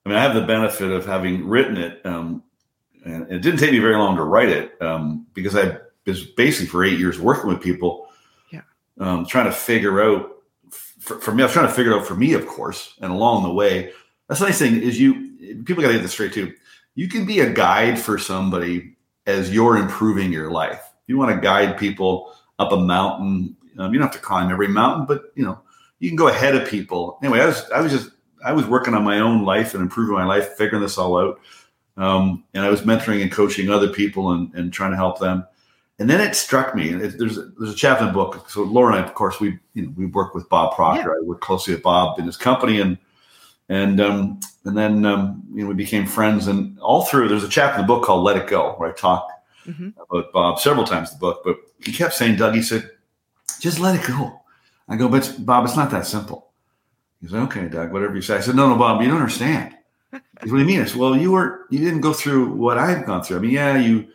I 0.04 0.08
mean, 0.08 0.18
I 0.18 0.22
have 0.22 0.34
the 0.34 0.42
benefit 0.42 0.90
of 0.90 1.06
having 1.06 1.46
written 1.46 1.76
it, 1.76 2.04
um, 2.04 2.42
and 3.04 3.30
it 3.30 3.40
didn't 3.40 3.60
take 3.60 3.72
me 3.72 3.78
very 3.78 3.96
long 3.96 4.16
to 4.16 4.24
write 4.24 4.48
it 4.48 4.80
um, 4.82 5.26
because 5.34 5.56
I 5.56 5.78
was 6.06 6.24
basically 6.24 6.66
for 6.66 6.84
eight 6.84 6.98
years 6.98 7.20
working 7.20 7.48
with 7.48 7.60
people, 7.60 8.08
Yeah. 8.50 8.62
um, 8.98 9.26
trying 9.26 9.46
to 9.46 9.52
figure 9.52 10.02
out. 10.02 10.28
For, 10.70 11.18
for 11.20 11.32
me, 11.34 11.42
I 11.42 11.46
was 11.46 11.52
trying 11.52 11.66
to 11.66 11.72
figure 11.72 11.92
it 11.92 11.96
out 11.96 12.06
for 12.06 12.14
me, 12.14 12.32
of 12.34 12.46
course, 12.46 12.94
and 13.00 13.12
along 13.12 13.42
the 13.42 13.52
way, 13.52 13.92
that's 14.28 14.40
the 14.40 14.46
nice 14.46 14.58
thing 14.58 14.80
is 14.80 15.00
you 15.00 15.32
people 15.64 15.82
got 15.82 15.88
to 15.88 15.94
get 15.94 16.02
this 16.02 16.12
straight 16.12 16.32
too. 16.32 16.52
You 16.94 17.08
can 17.08 17.26
be 17.26 17.40
a 17.40 17.52
guide 17.52 17.98
for 17.98 18.18
somebody 18.18 18.96
as 19.26 19.52
you're 19.52 19.76
improving 19.76 20.32
your 20.32 20.50
life. 20.50 20.80
You 21.06 21.18
want 21.18 21.34
to 21.34 21.40
guide 21.40 21.76
people 21.78 22.32
up 22.58 22.72
a 22.72 22.76
mountain. 22.76 23.56
Um, 23.78 23.92
you 23.92 23.98
don't 23.98 24.08
have 24.08 24.20
to 24.20 24.24
climb 24.24 24.50
every 24.50 24.68
mountain, 24.68 25.06
but 25.06 25.32
you 25.34 25.44
know 25.44 25.60
you 25.98 26.08
can 26.08 26.16
go 26.16 26.28
ahead 26.28 26.54
of 26.54 26.68
people. 26.68 27.18
Anyway, 27.22 27.40
I 27.40 27.46
was 27.46 27.68
I 27.70 27.80
was 27.80 27.92
just 27.92 28.10
I 28.44 28.52
was 28.52 28.66
working 28.66 28.94
on 28.94 29.05
my 29.05 29.20
own 29.20 29.44
life 29.44 29.74
and 29.74 29.83
improving 29.83 30.14
my 30.14 30.24
life, 30.24 30.55
figuring 30.57 30.83
this 30.83 30.98
all 30.98 31.16
out. 31.18 31.40
Um, 31.96 32.44
and 32.55 32.64
I 32.64 32.70
was 32.70 32.83
mentoring 32.83 33.22
and 33.22 33.31
coaching 33.31 33.68
other 33.70 33.88
people 33.88 34.33
and, 34.33 34.52
and 34.55 34.72
trying 34.72 34.90
to 34.92 34.96
help 34.96 35.18
them. 35.18 35.46
And 35.98 36.09
then 36.09 36.20
it 36.20 36.35
struck 36.35 36.74
me. 36.74 36.88
It, 36.88 37.18
there's 37.18 37.38
a, 37.38 37.42
there's 37.59 37.72
a 37.72 37.76
chapter 37.76 38.05
in 38.05 38.09
the 38.09 38.14
book. 38.14 38.48
So 38.48 38.62
Laura 38.62 38.94
and 38.96 39.05
I, 39.05 39.07
of 39.07 39.14
course, 39.14 39.40
we 39.40 39.59
you 39.74 39.83
know 39.83 39.92
we 39.96 40.07
work 40.07 40.35
with 40.35 40.48
Bob 40.48 40.74
Proctor. 40.74 41.14
I 41.14 41.20
work 41.22 41.40
closely 41.40 41.74
with 41.74 41.83
Bob 41.83 42.18
in 42.18 42.24
his 42.24 42.37
company, 42.37 42.81
and 42.81 42.96
and 43.68 44.00
um, 44.00 44.40
and 44.64 44.76
then 44.76 45.05
um, 45.05 45.42
you 45.55 45.62
know 45.62 45.68
we 45.68 45.74
became 45.74 46.07
friends. 46.07 46.46
And 46.48 46.78
all 46.81 47.05
through, 47.05 47.28
there's 47.28 47.44
a 47.44 47.48
chapter 47.48 47.78
in 47.81 47.87
the 47.87 47.87
book 47.87 48.05
called 48.05 48.24
"Let 48.24 48.37
It 48.38 48.48
Go," 48.48 48.72
where 48.78 48.90
I 48.90 48.92
talk 48.92 49.28
Mhm. 49.66 49.92
about 50.11 50.33
Bob 50.33 50.59
several 50.59 50.85
times 50.85 51.12
in 51.12 51.16
the 51.18 51.20
book. 51.20 51.42
But 51.44 51.57
he 51.78 51.92
kept 51.92 52.14
saying, 52.14 52.37
Doug, 52.37 52.55
he 52.55 52.62
said, 52.62 52.90
just 53.61 53.78
let 53.78 53.94
it 53.94 54.05
go. 54.07 54.40
I 54.88 54.96
go, 54.96 55.09
but 55.09 55.37
Bob, 55.38 55.64
it's 55.64 55.76
not 55.76 55.90
that 55.92 56.05
simple. 56.07 56.51
He 57.22 57.28
said, 57.28 57.38
okay, 57.44 57.68
Doug, 57.68 57.92
whatever 57.92 58.14
you 58.14 58.22
say. 58.22 58.37
I 58.37 58.40
said, 58.40 58.56
no, 58.56 58.68
no, 58.68 58.76
Bob, 58.76 59.00
you 59.00 59.08
don't 59.08 59.16
understand. 59.16 59.74
Said, 60.12 60.20
what 60.40 60.50
do 60.50 60.58
you 60.58 60.64
mean? 60.64 60.80
I 60.80 60.85
said, 60.87 60.96
well, 60.96 61.16
you 61.16 61.30
were, 61.30 61.66
you 61.70 61.78
didn't 61.78 62.00
go 62.00 62.12
through 62.12 62.52
what 62.52 62.76
I've 62.76 63.06
gone 63.06 63.22
through. 63.22 63.37
I 63.37 63.40
mean, 63.40 63.52
yeah, 63.52 63.78
you 63.78 64.08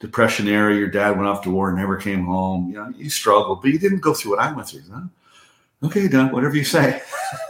depression 0.00 0.48
era, 0.48 0.74
your 0.74 0.88
dad 0.88 1.10
went 1.16 1.28
off 1.28 1.42
to 1.42 1.50
war, 1.50 1.68
and 1.68 1.78
never 1.78 1.96
came 1.96 2.24
home. 2.24 2.68
You 2.68 2.76
know, 2.76 2.92
you 2.96 3.08
struggled, 3.10 3.62
but 3.62 3.70
you 3.70 3.78
didn't 3.78 4.00
go 4.00 4.12
through 4.12 4.32
what 4.32 4.40
I 4.40 4.52
went 4.52 4.68
through. 4.68 4.80
He 4.80 4.86
said, 4.86 4.94
"Huh? 4.94 5.86
okay, 5.86 6.08
Doug, 6.08 6.32
whatever 6.32 6.56
you 6.56 6.64
say. 6.64 7.00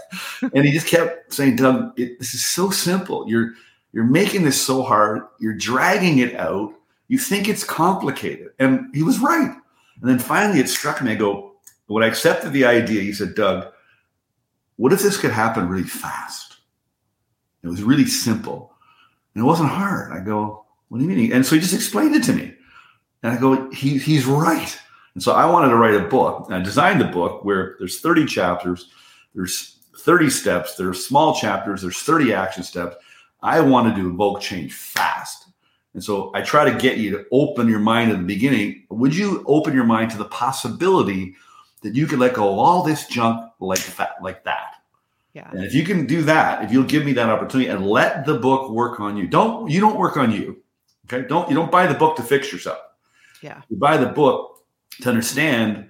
and 0.55 0.65
he 0.65 0.73
just 0.73 0.87
kept 0.87 1.33
saying, 1.33 1.57
Doug, 1.57 1.99
it, 1.99 2.19
this 2.19 2.35
is 2.35 2.45
so 2.45 2.71
simple. 2.71 3.29
You're, 3.29 3.55
you're 3.93 4.05
making 4.05 4.45
this 4.45 4.61
so 4.61 4.83
hard. 4.83 5.23
You're 5.41 5.55
dragging 5.55 6.19
it 6.19 6.37
out. 6.37 6.75
You 7.09 7.19
think 7.19 7.49
it's 7.49 7.65
complicated. 7.65 8.53
And 8.59 8.95
he 8.95 9.03
was 9.03 9.19
right. 9.19 9.57
And 10.01 10.11
then 10.11 10.19
finally 10.19 10.61
it 10.61 10.69
struck 10.69 11.03
me. 11.03 11.13
I 11.13 11.15
go, 11.15 11.55
when 11.87 12.05
I 12.05 12.09
accepted 12.09 12.53
the 12.53 12.67
idea, 12.67 13.01
he 13.01 13.13
said, 13.13 13.35
Doug, 13.35 13.73
what 14.79 14.93
if 14.93 15.03
this 15.03 15.17
could 15.17 15.33
happen 15.33 15.69
really 15.69 15.83
fast? 15.83 16.57
It 17.63 17.69
was 17.69 17.83
really 17.83 18.07
simple. 18.07 18.73
And 19.35 19.43
it 19.43 19.47
wasn't 19.47 19.69
hard. 19.69 20.13
I 20.13 20.21
go, 20.21 20.65
what 20.89 20.99
do 20.99 21.05
you 21.05 21.11
mean? 21.11 21.33
And 21.33 21.45
so 21.45 21.57
he 21.57 21.61
just 21.61 21.75
explained 21.75 22.15
it 22.15 22.23
to 22.25 22.33
me. 22.33 22.55
And 23.23 23.33
I 23.33 23.39
go, 23.39 23.69
he, 23.73 23.99
he's 23.99 24.25
right. 24.25 24.79
And 25.15 25.23
so 25.23 25.33
I 25.33 25.47
wanted 25.47 25.71
to 25.71 25.77
write 25.77 25.95
a 25.95 26.09
book. 26.09 26.47
And 26.47 26.55
I 26.55 26.61
designed 26.63 27.01
the 27.01 27.07
book 27.07 27.45
where 27.45 27.75
there's 27.81 28.01
30 28.01 28.27
chapters, 28.27 28.89
there's 29.35 29.79
30 29.99 30.31
steps, 30.31 30.77
there's 30.77 31.05
small 31.05 31.35
chapters, 31.35 31.83
there's 31.83 32.01
30 32.01 32.33
action 32.33 32.63
steps. 32.63 32.95
I 33.43 33.61
wanted 33.61 33.97
to 33.97 34.03
do 34.03 34.11
evoke 34.11 34.41
change 34.41 34.75
fast. 34.75 35.49
And 35.95 36.05
so 36.05 36.31
I 36.35 36.43
try 36.43 36.71
to 36.71 36.79
get 36.79 36.99
you 36.99 37.11
to 37.11 37.25
open 37.33 37.69
your 37.69 37.81
mind 37.81 38.13
at 38.13 38.19
the 38.19 38.25
beginning. 38.25 38.87
Would 38.91 39.17
you 39.17 39.43
open 39.49 39.75
your 39.75 39.85
mind 39.85 40.13
to 40.13 40.19
the 40.19 40.27
possibility 40.27 41.35
that 41.83 41.95
you 41.95 42.07
can 42.07 42.19
let 42.19 42.35
go 42.35 42.53
of 42.53 42.59
all 42.59 42.83
this 42.83 43.07
junk 43.07 43.51
like 43.61 43.85
that, 43.97 44.23
like 44.23 44.45
that? 44.45 44.75
Yeah. 45.35 45.51
And 45.53 45.63
if 45.65 45.75
you 45.75 45.85
can 45.85 46.07
do 46.07 46.23
that, 46.23 46.65
if 46.65 46.73
you'll 46.73 46.85
give 46.85 47.05
me 47.05 47.13
that 47.13 47.29
opportunity 47.29 47.71
and 47.71 47.87
let 47.87 48.27
the 48.27 48.35
book 48.35 48.71
work 48.71 48.99
on 49.01 49.17
you, 49.17 49.27
don't 49.27 49.71
you 49.71 49.81
don't 49.81 49.99
work 49.99 50.17
on 50.17 50.33
you. 50.33 50.63
Okay. 51.07 51.27
Don't 51.29 51.49
you 51.49 51.55
don't 51.55 51.71
buy 51.71 51.87
the 51.87 51.95
book 51.95 52.17
to 52.17 52.23
fix 52.23 52.53
yourself. 52.53 52.79
Yeah. 53.43 53.63
You 53.69 53.77
buy 53.77 53.97
the 53.97 54.07
book 54.07 54.65
to 55.03 55.09
understand 55.09 55.89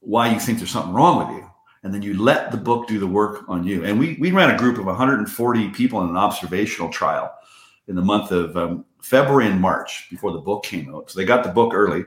why 0.00 0.32
you 0.32 0.38
think 0.38 0.58
there's 0.58 0.70
something 0.70 0.92
wrong 0.92 1.18
with 1.18 1.36
you. 1.36 1.50
And 1.82 1.92
then 1.92 2.02
you 2.02 2.20
let 2.20 2.50
the 2.50 2.56
book 2.56 2.88
do 2.88 2.98
the 2.98 3.06
work 3.06 3.44
on 3.48 3.66
you. 3.66 3.84
And 3.84 3.98
we, 3.98 4.16
we 4.18 4.30
ran 4.30 4.50
a 4.50 4.58
group 4.58 4.78
of 4.78 4.86
140 4.86 5.68
people 5.70 6.02
in 6.02 6.08
an 6.08 6.16
observational 6.16 6.88
trial 6.88 7.32
in 7.88 7.94
the 7.94 8.02
month 8.02 8.30
of 8.32 8.56
um, 8.56 8.84
February 9.02 9.46
and 9.46 9.60
March 9.60 10.08
before 10.10 10.32
the 10.32 10.38
book 10.38 10.64
came 10.64 10.94
out. 10.94 11.10
So 11.10 11.18
they 11.18 11.26
got 11.26 11.44
the 11.44 11.50
book 11.50 11.74
early. 11.74 12.04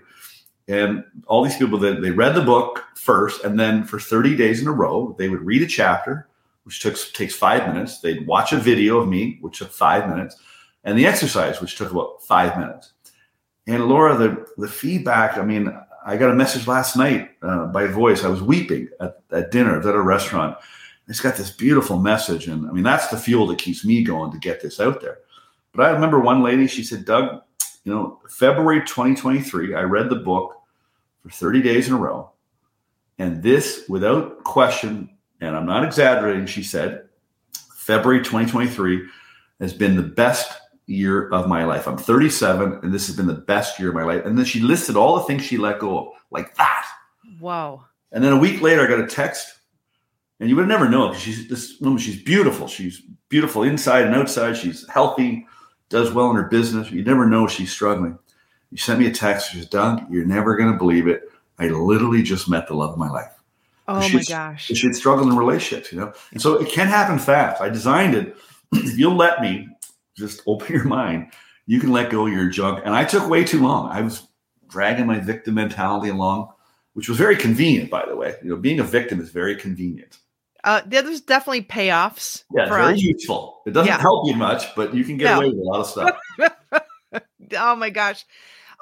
And 0.67 1.03
all 1.27 1.43
these 1.43 1.57
people 1.57 1.79
that 1.79 2.01
they 2.01 2.11
read 2.11 2.35
the 2.35 2.41
book 2.41 2.83
first, 2.95 3.43
and 3.43 3.59
then 3.59 3.85
for 3.85 3.99
30 3.99 4.35
days 4.35 4.61
in 4.61 4.67
a 4.67 4.71
row, 4.71 5.15
they 5.17 5.29
would 5.29 5.41
read 5.41 5.61
a 5.61 5.67
chapter, 5.67 6.27
which 6.63 6.81
took, 6.81 6.97
takes 7.13 7.35
five 7.35 7.73
minutes. 7.73 7.99
They'd 7.99 8.27
watch 8.27 8.51
a 8.51 8.57
video 8.57 8.97
of 8.97 9.07
me, 9.07 9.37
which 9.39 9.59
took 9.59 9.71
five 9.71 10.09
minutes, 10.09 10.35
and 10.83 10.97
the 10.97 11.05
exercise, 11.05 11.61
which 11.61 11.77
took 11.77 11.91
about 11.91 12.21
five 12.23 12.57
minutes. 12.57 12.91
And 13.65 13.87
Laura, 13.87 14.17
the, 14.17 14.45
the 14.57 14.67
feedback, 14.67 15.37
I 15.37 15.43
mean, 15.43 15.73
I 16.05 16.15
got 16.15 16.31
a 16.31 16.35
message 16.35 16.67
last 16.67 16.95
night 16.95 17.31
uh, 17.41 17.65
by 17.67 17.87
voice. 17.87 18.23
I 18.23 18.29
was 18.29 18.41
weeping 18.41 18.87
at, 19.01 19.19
at 19.31 19.51
dinner. 19.51 19.77
At 19.77 19.85
a 19.85 20.01
restaurant. 20.01 20.57
It's 21.09 21.19
got 21.19 21.35
this 21.35 21.51
beautiful 21.51 21.99
message. 21.99 22.47
And 22.47 22.67
I 22.67 22.71
mean, 22.71 22.83
that's 22.83 23.07
the 23.07 23.17
fuel 23.17 23.47
that 23.47 23.59
keeps 23.59 23.85
me 23.85 24.03
going 24.03 24.31
to 24.31 24.37
get 24.37 24.61
this 24.61 24.79
out 24.79 25.01
there. 25.01 25.19
But 25.73 25.85
I 25.85 25.89
remember 25.91 26.19
one 26.19 26.43
lady, 26.43 26.67
she 26.67 26.83
said, 26.83 27.05
Doug, 27.05 27.41
you 27.83 27.93
know, 27.93 28.19
February 28.29 28.81
2023, 28.81 29.75
I 29.75 29.81
read 29.81 30.09
the 30.09 30.15
book 30.15 30.56
for 31.27 31.33
30 31.35 31.61
days 31.61 31.87
in 31.87 31.93
a 31.93 31.97
row. 31.97 32.31
And 33.19 33.41
this, 33.41 33.85
without 33.89 34.43
question, 34.43 35.09
and 35.41 35.55
I'm 35.55 35.65
not 35.65 35.83
exaggerating, 35.83 36.45
she 36.45 36.63
said, 36.63 37.03
February 37.75 38.19
2023 38.19 39.07
has 39.59 39.73
been 39.73 39.95
the 39.95 40.03
best 40.03 40.59
year 40.85 41.29
of 41.29 41.47
my 41.47 41.65
life. 41.65 41.87
I'm 41.87 41.97
37, 41.97 42.79
and 42.83 42.93
this 42.93 43.07
has 43.07 43.15
been 43.15 43.27
the 43.27 43.33
best 43.33 43.79
year 43.79 43.89
of 43.89 43.95
my 43.95 44.03
life. 44.03 44.25
And 44.25 44.37
then 44.37 44.45
she 44.45 44.59
listed 44.59 44.95
all 44.95 45.15
the 45.15 45.23
things 45.23 45.43
she 45.43 45.57
let 45.57 45.79
go 45.79 45.97
of, 45.97 46.07
like 46.31 46.55
that. 46.55 46.85
Wow. 47.39 47.85
And 48.11 48.23
then 48.23 48.33
a 48.33 48.37
week 48.37 48.61
later, 48.61 48.83
I 48.83 48.87
got 48.87 48.99
a 48.99 49.07
text, 49.07 49.53
and 50.39 50.49
you 50.49 50.55
would 50.55 50.67
never 50.67 50.87
know 50.87 51.09
because 51.09 51.23
she's 51.23 51.49
this 51.49 51.79
woman. 51.81 51.97
She's 51.97 52.21
beautiful. 52.21 52.67
She's 52.67 53.01
beautiful 53.29 53.63
inside 53.63 54.05
and 54.05 54.15
outside. 54.15 54.55
She's 54.55 54.87
healthy, 54.87 55.45
does 55.89 56.13
well 56.13 56.29
in 56.29 56.35
her 56.35 56.43
business. 56.43 56.91
You 56.91 57.03
never 57.03 57.25
know 57.25 57.47
she's 57.47 57.71
struggling. 57.71 58.17
You 58.71 58.77
sent 58.77 58.99
me 58.99 59.07
a 59.07 59.11
text. 59.11 59.51
She 59.51 59.57
says, 59.57 59.67
"Doug, 59.67 60.03
you're 60.09 60.25
never 60.25 60.55
going 60.57 60.71
to 60.71 60.77
believe 60.77 61.07
it. 61.07 61.23
I 61.59 61.67
literally 61.67 62.21
just 62.21 62.49
met 62.49 62.67
the 62.67 62.73
love 62.75 62.91
of 62.91 62.97
my 62.97 63.09
life." 63.09 63.31
Oh 63.87 64.07
my 64.09 64.21
gosh. 64.27 64.65
She 64.65 64.85
had 64.85 64.95
struggled 64.95 65.29
in 65.31 65.37
relationships, 65.37 65.93
you 65.93 65.99
know, 65.99 66.11
and 66.31 66.41
so 66.41 66.55
it 66.55 66.69
can 66.69 66.87
happen 66.87 67.19
fast. 67.19 67.61
I 67.61 67.69
designed 67.69 68.15
it. 68.15 68.35
if 68.73 68.97
you'll 68.97 69.15
let 69.15 69.41
me, 69.41 69.69
just 70.17 70.41
open 70.45 70.67
your 70.75 70.83
mind. 70.83 71.31
You 71.65 71.79
can 71.79 71.91
let 71.91 72.09
go 72.09 72.27
of 72.27 72.33
your 72.33 72.49
junk. 72.49 72.81
And 72.85 72.93
I 72.95 73.05
took 73.05 73.29
way 73.29 73.43
too 73.43 73.61
long. 73.61 73.89
I 73.89 74.01
was 74.01 74.27
dragging 74.67 75.05
my 75.05 75.19
victim 75.19 75.55
mentality 75.55 76.09
along, 76.09 76.49
which 76.93 77.07
was 77.09 77.17
very 77.17 77.35
convenient, 77.35 77.89
by 77.89 78.05
the 78.07 78.15
way. 78.15 78.35
You 78.43 78.49
know, 78.49 78.55
being 78.57 78.79
a 78.79 78.83
victim 78.83 79.19
is 79.21 79.29
very 79.29 79.55
convenient. 79.55 80.17
Uh, 80.63 80.81
there's 80.85 81.21
definitely 81.21 81.63
payoffs. 81.63 82.43
Yeah, 82.53 82.67
very 82.67 82.93
us. 82.93 83.01
useful. 83.01 83.61
It 83.65 83.71
doesn't 83.71 83.87
yeah. 83.87 84.01
help 84.01 84.27
you 84.27 84.35
much, 84.35 84.75
but 84.75 84.93
you 84.93 85.05
can 85.05 85.17
get 85.17 85.25
no. 85.25 85.37
away 85.39 85.49
with 85.49 85.59
a 85.59 85.63
lot 85.63 85.79
of 85.79 85.87
stuff. 85.87 87.23
oh 87.57 87.75
my 87.75 87.89
gosh. 87.89 88.25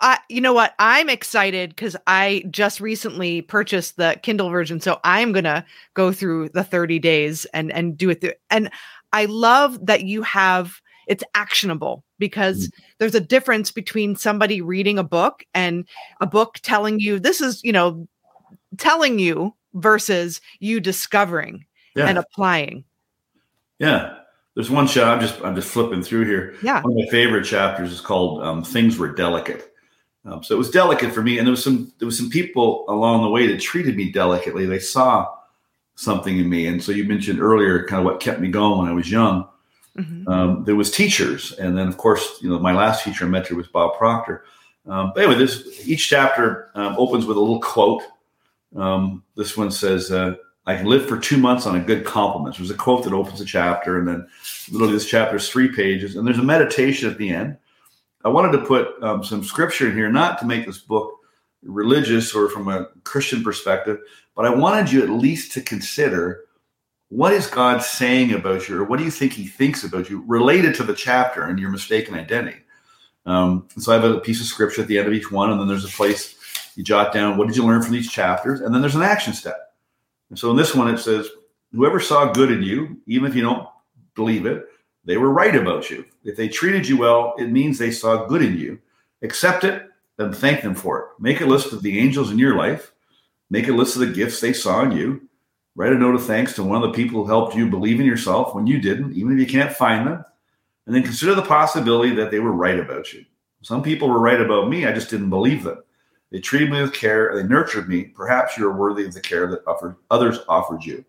Uh, 0.01 0.17
you 0.29 0.41
know 0.41 0.53
what? 0.53 0.73
I'm 0.77 1.09
excited 1.09 1.69
because 1.69 1.95
I 2.05 2.43
just 2.51 2.81
recently 2.81 3.41
purchased 3.41 3.95
the 3.95 4.19
Kindle 4.21 4.49
version, 4.49 4.79
so 4.79 4.99
I'm 5.03 5.31
gonna 5.31 5.65
go 5.93 6.11
through 6.11 6.49
the 6.49 6.63
30 6.63 6.99
days 6.99 7.45
and 7.53 7.71
and 7.71 7.97
do 7.97 8.09
it. 8.09 8.21
Through. 8.21 8.33
And 8.49 8.69
I 9.13 9.25
love 9.25 9.85
that 9.85 10.03
you 10.03 10.21
have 10.23 10.81
it's 11.07 11.23
actionable 11.35 12.03
because 12.19 12.67
mm. 12.67 12.71
there's 12.97 13.15
a 13.15 13.21
difference 13.21 13.71
between 13.71 14.15
somebody 14.15 14.61
reading 14.61 14.97
a 14.97 15.03
book 15.03 15.45
and 15.53 15.85
a 16.19 16.27
book 16.27 16.55
telling 16.61 16.99
you 16.99 17.19
this 17.19 17.41
is, 17.41 17.63
you 17.63 17.71
know, 17.71 18.07
telling 18.77 19.19
you 19.19 19.53
versus 19.73 20.41
you 20.59 20.79
discovering 20.79 21.65
yeah. 21.95 22.07
and 22.07 22.17
applying. 22.17 22.83
Yeah. 23.79 24.17
There's 24.55 24.71
one 24.71 24.87
chapter 24.87 25.05
I'm 25.05 25.19
just 25.19 25.41
I'm 25.41 25.55
just 25.55 25.69
flipping 25.69 26.01
through 26.01 26.25
here. 26.25 26.55
Yeah. 26.63 26.81
One 26.81 26.93
of 26.93 26.97
my 26.97 27.11
favorite 27.11 27.43
chapters 27.43 27.91
is 27.91 27.99
called 27.99 28.41
um, 28.41 28.63
"Things 28.63 28.97
Were 28.97 29.13
Delicate." 29.13 29.69
Um, 30.25 30.43
so 30.43 30.55
it 30.55 30.57
was 30.57 30.71
delicate 30.71 31.13
for 31.13 31.21
me, 31.21 31.37
and 31.37 31.45
there 31.45 31.51
was 31.51 31.63
some 31.63 31.93
there 31.99 32.05
was 32.05 32.17
some 32.17 32.29
people 32.29 32.85
along 32.87 33.21
the 33.21 33.29
way 33.29 33.47
that 33.47 33.61
treated 33.61 33.95
me 33.95 34.11
delicately. 34.11 34.65
They 34.65 34.79
saw 34.79 35.31
something 35.95 36.37
in 36.37 36.49
me, 36.49 36.67
and 36.67 36.83
so 36.83 36.91
you 36.91 37.03
mentioned 37.03 37.39
earlier 37.39 37.85
kind 37.85 37.99
of 37.99 38.05
what 38.05 38.19
kept 38.19 38.39
me 38.39 38.49
going 38.49 38.79
when 38.79 38.87
I 38.87 38.93
was 38.93 39.09
young. 39.09 39.47
Mm-hmm. 39.97 40.27
Um, 40.27 40.63
there 40.65 40.75
was 40.75 40.91
teachers, 40.91 41.53
and 41.53 41.77
then 41.77 41.87
of 41.87 41.97
course, 41.97 42.39
you 42.41 42.49
know, 42.49 42.59
my 42.59 42.73
last 42.73 43.03
teacher 43.03 43.25
I 43.25 43.29
mentored 43.29 43.55
was 43.55 43.67
Bob 43.67 43.97
Proctor. 43.97 44.43
Um, 44.87 45.11
but 45.13 45.23
anyway, 45.23 45.39
this 45.39 45.87
each 45.87 46.09
chapter 46.09 46.71
um, 46.75 46.95
opens 46.97 47.25
with 47.25 47.37
a 47.37 47.39
little 47.39 47.61
quote. 47.61 48.03
Um, 48.75 49.23
this 49.35 49.55
one 49.55 49.69
says, 49.69 50.11
uh, 50.11 50.35
"I 50.65 50.75
can 50.75 50.87
live 50.87 51.07
for 51.07 51.19
two 51.19 51.37
months 51.37 51.67
on 51.67 51.75
a 51.75 51.79
good 51.79 52.03
compliment." 52.03 52.57
There's 52.57 52.71
a 52.71 52.75
quote 52.75 53.03
that 53.03 53.13
opens 53.13 53.41
a 53.41 53.45
chapter, 53.45 53.99
and 53.99 54.07
then 54.07 54.27
literally 54.71 54.93
this 54.93 55.07
chapter 55.07 55.37
is 55.37 55.49
three 55.49 55.73
pages, 55.73 56.15
and 56.15 56.25
there's 56.27 56.39
a 56.39 56.43
meditation 56.43 57.09
at 57.09 57.19
the 57.19 57.29
end. 57.29 57.57
I 58.25 58.29
wanted 58.29 58.53
to 58.53 58.65
put 58.65 59.01
um, 59.03 59.23
some 59.23 59.43
scripture 59.43 59.87
in 59.87 59.95
here, 59.95 60.11
not 60.11 60.39
to 60.39 60.47
make 60.47 60.65
this 60.65 60.79
book 60.79 61.19
religious 61.61 62.33
or 62.33 62.49
from 62.49 62.67
a 62.67 62.87
Christian 63.03 63.43
perspective, 63.43 63.99
but 64.35 64.45
I 64.45 64.49
wanted 64.49 64.91
you 64.91 65.03
at 65.03 65.09
least 65.09 65.51
to 65.53 65.61
consider 65.61 66.41
what 67.09 67.33
is 67.33 67.45
God 67.45 67.83
saying 67.83 68.33
about 68.33 68.67
you, 68.67 68.81
or 68.81 68.83
what 68.83 68.97
do 68.97 69.05
you 69.05 69.11
think 69.11 69.33
He 69.33 69.45
thinks 69.45 69.83
about 69.83 70.09
you, 70.09 70.23
related 70.25 70.73
to 70.75 70.83
the 70.83 70.95
chapter 70.95 71.43
and 71.43 71.59
your 71.59 71.69
mistaken 71.69 72.15
identity? 72.15 72.57
Um, 73.27 73.67
so 73.77 73.91
I 73.91 73.95
have 73.95 74.03
a 74.03 74.19
piece 74.19 74.41
of 74.41 74.47
scripture 74.47 74.81
at 74.81 74.87
the 74.87 74.97
end 74.97 75.07
of 75.07 75.13
each 75.13 75.31
one, 75.31 75.51
and 75.51 75.59
then 75.59 75.67
there's 75.67 75.85
a 75.85 75.89
place 75.89 76.35
you 76.75 76.83
jot 76.83 77.13
down 77.13 77.37
what 77.37 77.47
did 77.47 77.55
you 77.55 77.65
learn 77.65 77.83
from 77.83 77.93
these 77.93 78.09
chapters, 78.09 78.59
and 78.61 78.73
then 78.73 78.81
there's 78.81 78.95
an 78.95 79.03
action 79.03 79.33
step. 79.33 79.75
And 80.31 80.37
so 80.37 80.49
in 80.49 80.57
this 80.57 80.73
one, 80.73 80.91
it 80.91 80.97
says, 80.97 81.29
"Whoever 81.73 81.99
saw 81.99 82.31
good 82.31 82.51
in 82.51 82.63
you, 82.63 82.97
even 83.05 83.29
if 83.29 83.35
you 83.35 83.43
don't 83.43 83.67
believe 84.15 84.47
it, 84.47 84.65
they 85.05 85.17
were 85.17 85.31
right 85.31 85.55
about 85.55 85.89
you. 85.89 86.05
If 86.23 86.35
they 86.35 86.49
treated 86.49 86.87
you 86.87 86.97
well, 86.97 87.35
it 87.37 87.51
means 87.51 87.77
they 87.77 87.91
saw 87.91 88.25
good 88.25 88.41
in 88.41 88.57
you. 88.57 88.79
Accept 89.21 89.63
it 89.63 89.87
and 90.17 90.35
thank 90.35 90.61
them 90.61 90.75
for 90.75 90.99
it. 90.99 91.05
Make 91.19 91.41
a 91.41 91.45
list 91.45 91.73
of 91.73 91.81
the 91.81 91.99
angels 91.99 92.31
in 92.31 92.39
your 92.39 92.55
life. 92.55 92.91
Make 93.49 93.67
a 93.67 93.73
list 93.73 93.95
of 93.95 94.01
the 94.01 94.13
gifts 94.13 94.39
they 94.39 94.53
saw 94.53 94.83
in 94.83 94.91
you." 94.91 95.21
Write 95.77 95.91
a 95.91 95.97
note 95.97 96.15
of 96.15 96.23
thanks 96.23 96.53
to 96.53 96.63
one 96.63 96.81
of 96.81 96.89
the 96.89 96.95
people 96.95 97.21
who 97.21 97.29
helped 97.29 97.53
you 97.53 97.69
believe 97.69 97.99
in 97.99 98.05
yourself 98.05 98.55
when 98.55 98.65
you 98.65 98.79
didn't, 98.79 99.13
even 99.13 99.33
if 99.33 99.39
you 99.39 99.45
can't 99.45 99.75
find 99.75 100.07
them. 100.07 100.23
And 100.85 100.95
then 100.95 101.03
consider 101.03 101.35
the 101.35 101.41
possibility 101.41 102.15
that 102.15 102.31
they 102.31 102.39
were 102.39 102.53
right 102.53 102.79
about 102.79 103.11
you. 103.11 103.25
Some 103.61 103.83
people 103.83 104.09
were 104.09 104.21
right 104.21 104.39
about 104.39 104.69
me. 104.69 104.85
I 104.85 104.93
just 104.93 105.09
didn't 105.09 105.29
believe 105.29 105.63
them. 105.63 105.83
They 106.31 106.39
treated 106.39 106.71
me 106.71 106.81
with 106.81 106.93
care. 106.93 107.35
They 107.35 107.43
nurtured 107.43 107.89
me. 107.89 108.05
Perhaps 108.05 108.57
you're 108.57 108.71
worthy 108.71 109.05
of 109.05 109.13
the 109.13 109.19
care 109.19 109.47
that 109.47 109.67
offered, 109.67 109.95
others 110.09 110.39
offered 110.47 110.85
you. 110.85 111.03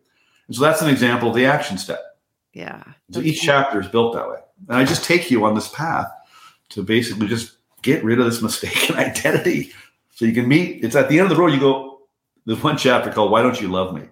And 0.48 0.56
so 0.56 0.62
that's 0.62 0.82
an 0.82 0.90
example 0.90 1.28
of 1.28 1.36
the 1.36 1.46
action 1.46 1.78
step. 1.78 2.15
Yeah. 2.56 2.82
So 3.10 3.20
each 3.20 3.42
chapter 3.42 3.80
is 3.80 3.88
built 3.88 4.14
that 4.14 4.28
way. 4.28 4.38
And 4.68 4.78
I 4.78 4.84
just 4.84 5.04
take 5.04 5.30
you 5.30 5.44
on 5.44 5.54
this 5.54 5.68
path 5.68 6.10
to 6.70 6.82
basically 6.82 7.28
just 7.28 7.58
get 7.82 8.02
rid 8.02 8.18
of 8.18 8.24
this 8.24 8.40
mistaken 8.40 8.96
identity. 9.08 9.72
So 10.14 10.24
you 10.24 10.32
can 10.32 10.48
meet, 10.48 10.82
it's 10.82 10.96
at 10.96 11.10
the 11.10 11.18
end 11.18 11.30
of 11.30 11.36
the 11.36 11.42
road, 11.42 11.52
you 11.52 11.60
go, 11.60 12.00
there's 12.46 12.62
one 12.62 12.78
chapter 12.78 13.12
called 13.12 13.30
Why 13.30 13.42
Don't 13.42 13.60
You 13.60 13.68
Love 13.68 13.94
Me? 13.94 14.08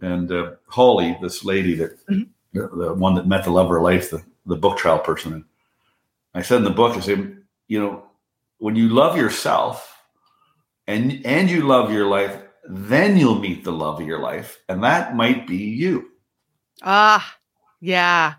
and 0.00 0.30
uh, 0.30 0.52
Holly, 0.68 1.16
this 1.20 1.44
lady 1.44 1.74
that 1.76 2.06
mm-hmm. 2.06 2.22
the, 2.52 2.68
the, 2.68 2.94
one 2.94 3.14
that 3.14 3.26
met 3.26 3.44
the 3.44 3.50
love 3.50 3.66
of 3.66 3.72
her 3.72 3.80
life, 3.80 4.10
the, 4.10 4.22
the 4.44 4.56
book 4.56 4.78
trial 4.78 4.98
person. 4.98 5.32
And 5.32 5.44
I 6.34 6.42
said 6.42 6.58
in 6.58 6.64
the 6.64 6.70
book, 6.70 6.96
I 6.96 7.00
said, 7.00 7.38
you 7.68 7.80
know, 7.80 8.04
when 8.58 8.76
you 8.76 8.88
love 8.88 9.16
yourself 9.16 10.00
and 10.86 11.24
and 11.24 11.50
you 11.50 11.66
love 11.66 11.92
your 11.92 12.06
life, 12.06 12.42
then 12.68 13.16
you'll 13.16 13.38
meet 13.38 13.64
the 13.64 13.72
love 13.72 14.00
of 14.00 14.06
your 14.06 14.20
life, 14.20 14.60
and 14.68 14.82
that 14.82 15.14
might 15.14 15.46
be 15.46 15.56
you. 15.56 16.10
Ah, 16.82 17.36
yeah, 17.80 18.34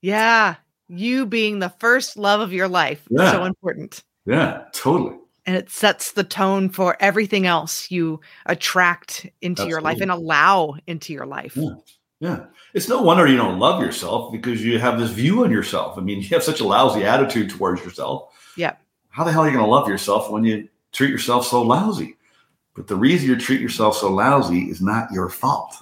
yeah. 0.00 0.56
You 0.88 1.26
being 1.26 1.60
the 1.60 1.72
first 1.78 2.16
love 2.16 2.40
of 2.40 2.52
your 2.52 2.68
life, 2.68 3.06
yeah. 3.10 3.30
so 3.30 3.44
important. 3.44 4.02
Yeah, 4.26 4.64
totally 4.72 5.16
and 5.46 5.56
it 5.56 5.70
sets 5.70 6.12
the 6.12 6.24
tone 6.24 6.68
for 6.68 6.96
everything 7.00 7.46
else 7.46 7.90
you 7.90 8.20
attract 8.46 9.26
into 9.40 9.62
Absolutely. 9.62 9.70
your 9.70 9.80
life 9.80 10.00
and 10.00 10.10
allow 10.10 10.76
into 10.86 11.12
your 11.12 11.26
life. 11.26 11.56
Yeah. 11.56 11.74
yeah. 12.20 12.44
It's 12.74 12.88
no 12.88 13.02
wonder 13.02 13.26
you 13.26 13.36
don't 13.36 13.58
love 13.58 13.82
yourself 13.82 14.30
because 14.32 14.64
you 14.64 14.78
have 14.78 14.98
this 14.98 15.10
view 15.10 15.44
on 15.44 15.50
yourself. 15.50 15.98
I 15.98 16.02
mean, 16.02 16.20
you 16.20 16.28
have 16.28 16.42
such 16.42 16.60
a 16.60 16.66
lousy 16.66 17.04
attitude 17.04 17.50
towards 17.50 17.82
yourself. 17.82 18.32
Yeah. 18.56 18.76
How 19.08 19.24
the 19.24 19.32
hell 19.32 19.42
are 19.42 19.46
you 19.46 19.52
going 19.52 19.64
to 19.64 19.70
love 19.70 19.88
yourself 19.88 20.30
when 20.30 20.44
you 20.44 20.68
treat 20.92 21.10
yourself 21.10 21.46
so 21.46 21.62
lousy? 21.62 22.16
But 22.74 22.86
the 22.86 22.96
reason 22.96 23.28
you 23.28 23.36
treat 23.36 23.60
yourself 23.60 23.96
so 23.96 24.12
lousy 24.12 24.70
is 24.70 24.80
not 24.80 25.10
your 25.10 25.28
fault. 25.28 25.74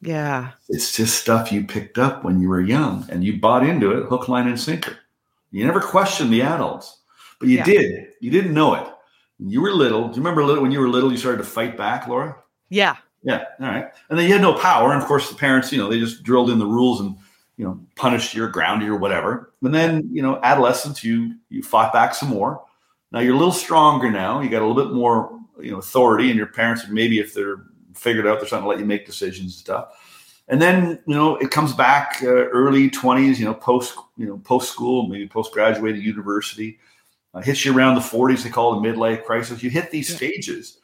Yeah. 0.00 0.52
It's 0.68 0.96
just 0.96 1.20
stuff 1.20 1.52
you 1.52 1.64
picked 1.64 1.98
up 1.98 2.24
when 2.24 2.40
you 2.40 2.48
were 2.48 2.60
young 2.60 3.06
and 3.10 3.22
you 3.22 3.38
bought 3.38 3.66
into 3.66 3.90
it 3.92 4.06
hook, 4.06 4.28
line, 4.28 4.48
and 4.48 4.58
sinker. 4.58 4.96
You 5.50 5.64
never 5.66 5.80
questioned 5.80 6.32
the 6.32 6.42
adults. 6.42 6.98
But 7.38 7.48
you 7.48 7.58
yeah. 7.58 7.64
did. 7.64 8.08
You 8.20 8.30
didn't 8.30 8.54
know 8.54 8.74
it. 8.74 8.86
You 9.38 9.60
were 9.60 9.72
little. 9.72 10.08
Do 10.08 10.16
you 10.16 10.22
remember 10.22 10.44
little 10.44 10.62
when 10.62 10.72
you 10.72 10.80
were 10.80 10.88
little? 10.88 11.10
You 11.10 11.16
started 11.16 11.38
to 11.38 11.44
fight 11.44 11.76
back, 11.76 12.06
Laura. 12.06 12.36
Yeah. 12.68 12.96
Yeah. 13.22 13.44
All 13.60 13.66
right. 13.66 13.86
And 14.08 14.18
then 14.18 14.26
you 14.26 14.32
had 14.32 14.42
no 14.42 14.54
power. 14.54 14.92
And 14.92 15.00
of 15.00 15.08
course, 15.08 15.28
the 15.28 15.36
parents, 15.36 15.72
you 15.72 15.78
know, 15.78 15.88
they 15.88 15.98
just 15.98 16.22
drilled 16.22 16.50
in 16.50 16.58
the 16.58 16.66
rules 16.66 17.00
and 17.00 17.16
you 17.56 17.64
know 17.64 17.78
punished 17.96 18.34
you 18.34 18.44
or 18.44 18.48
grounded 18.48 18.86
you 18.86 18.94
or 18.94 18.98
whatever. 18.98 19.52
And 19.62 19.74
then 19.74 20.08
you 20.12 20.22
know, 20.22 20.40
adolescence, 20.42 21.02
you 21.04 21.34
you 21.48 21.62
fought 21.62 21.92
back 21.92 22.14
some 22.14 22.28
more. 22.28 22.62
Now 23.12 23.20
you're 23.20 23.34
a 23.34 23.38
little 23.38 23.52
stronger 23.52 24.10
now. 24.10 24.40
You 24.40 24.48
got 24.48 24.62
a 24.62 24.66
little 24.66 24.82
bit 24.82 24.94
more 24.94 25.38
you 25.60 25.70
know 25.70 25.78
authority, 25.78 26.28
and 26.28 26.36
your 26.36 26.46
parents 26.46 26.86
maybe 26.88 27.18
if 27.18 27.34
they're 27.34 27.64
figured 27.94 28.26
out, 28.26 28.40
they're 28.40 28.48
trying 28.48 28.62
to 28.62 28.68
let 28.68 28.78
you 28.78 28.84
make 28.84 29.06
decisions 29.06 29.52
and 29.52 29.52
stuff. 29.52 29.96
And 30.48 30.60
then 30.60 30.98
you 31.06 31.14
know 31.14 31.36
it 31.36 31.50
comes 31.50 31.72
back 31.72 32.18
uh, 32.22 32.26
early 32.26 32.90
twenties, 32.90 33.38
you 33.38 33.46
know 33.46 33.54
post 33.54 33.96
you 34.16 34.26
know 34.26 34.38
post 34.38 34.70
school, 34.70 35.06
maybe 35.06 35.28
post 35.28 35.52
graduated 35.52 36.02
university, 36.02 36.78
uh, 37.34 37.40
hits 37.40 37.64
you 37.64 37.76
around 37.76 37.94
the 37.94 38.00
forties. 38.00 38.42
They 38.42 38.50
call 38.50 38.74
it 38.74 38.78
a 38.78 38.92
midlife 38.92 39.24
crisis. 39.24 39.62
You 39.62 39.70
hit 39.70 39.92
these 39.92 40.10
yeah. 40.10 40.16
stages, 40.16 40.78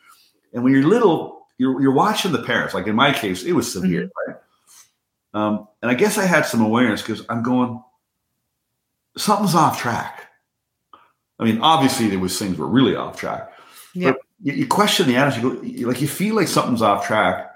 and 0.53 0.63
when 0.63 0.73
you're 0.73 0.85
little, 0.85 1.49
you're 1.59 1.81
you're 1.83 1.93
watching 1.93 2.31
the 2.31 2.43
parents. 2.43 2.75
Like 2.75 2.87
in 2.87 2.95
my 2.95 3.13
case, 3.13 3.43
it 3.43 3.53
was 3.53 3.73
severe, 3.73 4.05
mm-hmm. 4.05 4.33
right? 4.33 4.41
Um, 5.35 5.69
and 5.83 5.91
I 5.91 5.95
guess 5.95 6.17
I 6.17 6.25
had 6.25 6.47
some 6.47 6.63
awareness 6.63 7.03
because 7.03 7.27
I'm 7.29 7.43
going, 7.43 7.83
something's 9.19 9.55
off 9.55 9.79
track. 9.79 10.31
I 11.39 11.45
mean, 11.45 11.61
obviously 11.61 12.09
there 12.09 12.19
was 12.19 12.39
things 12.39 12.57
were 12.57 12.67
really 12.67 12.97
off 12.97 13.19
track. 13.19 13.53
Yeah. 13.95 14.13
You, 14.43 14.53
you 14.53 14.67
question 14.67 15.07
the 15.07 15.17
attitude. 15.17 15.43
You 15.43 15.51
go, 15.51 15.63
you, 15.63 15.87
like 15.87 16.01
you 16.01 16.09
feel 16.09 16.35
like 16.35 16.49
something's 16.49 16.83
off 16.83 17.07
track, 17.07 17.51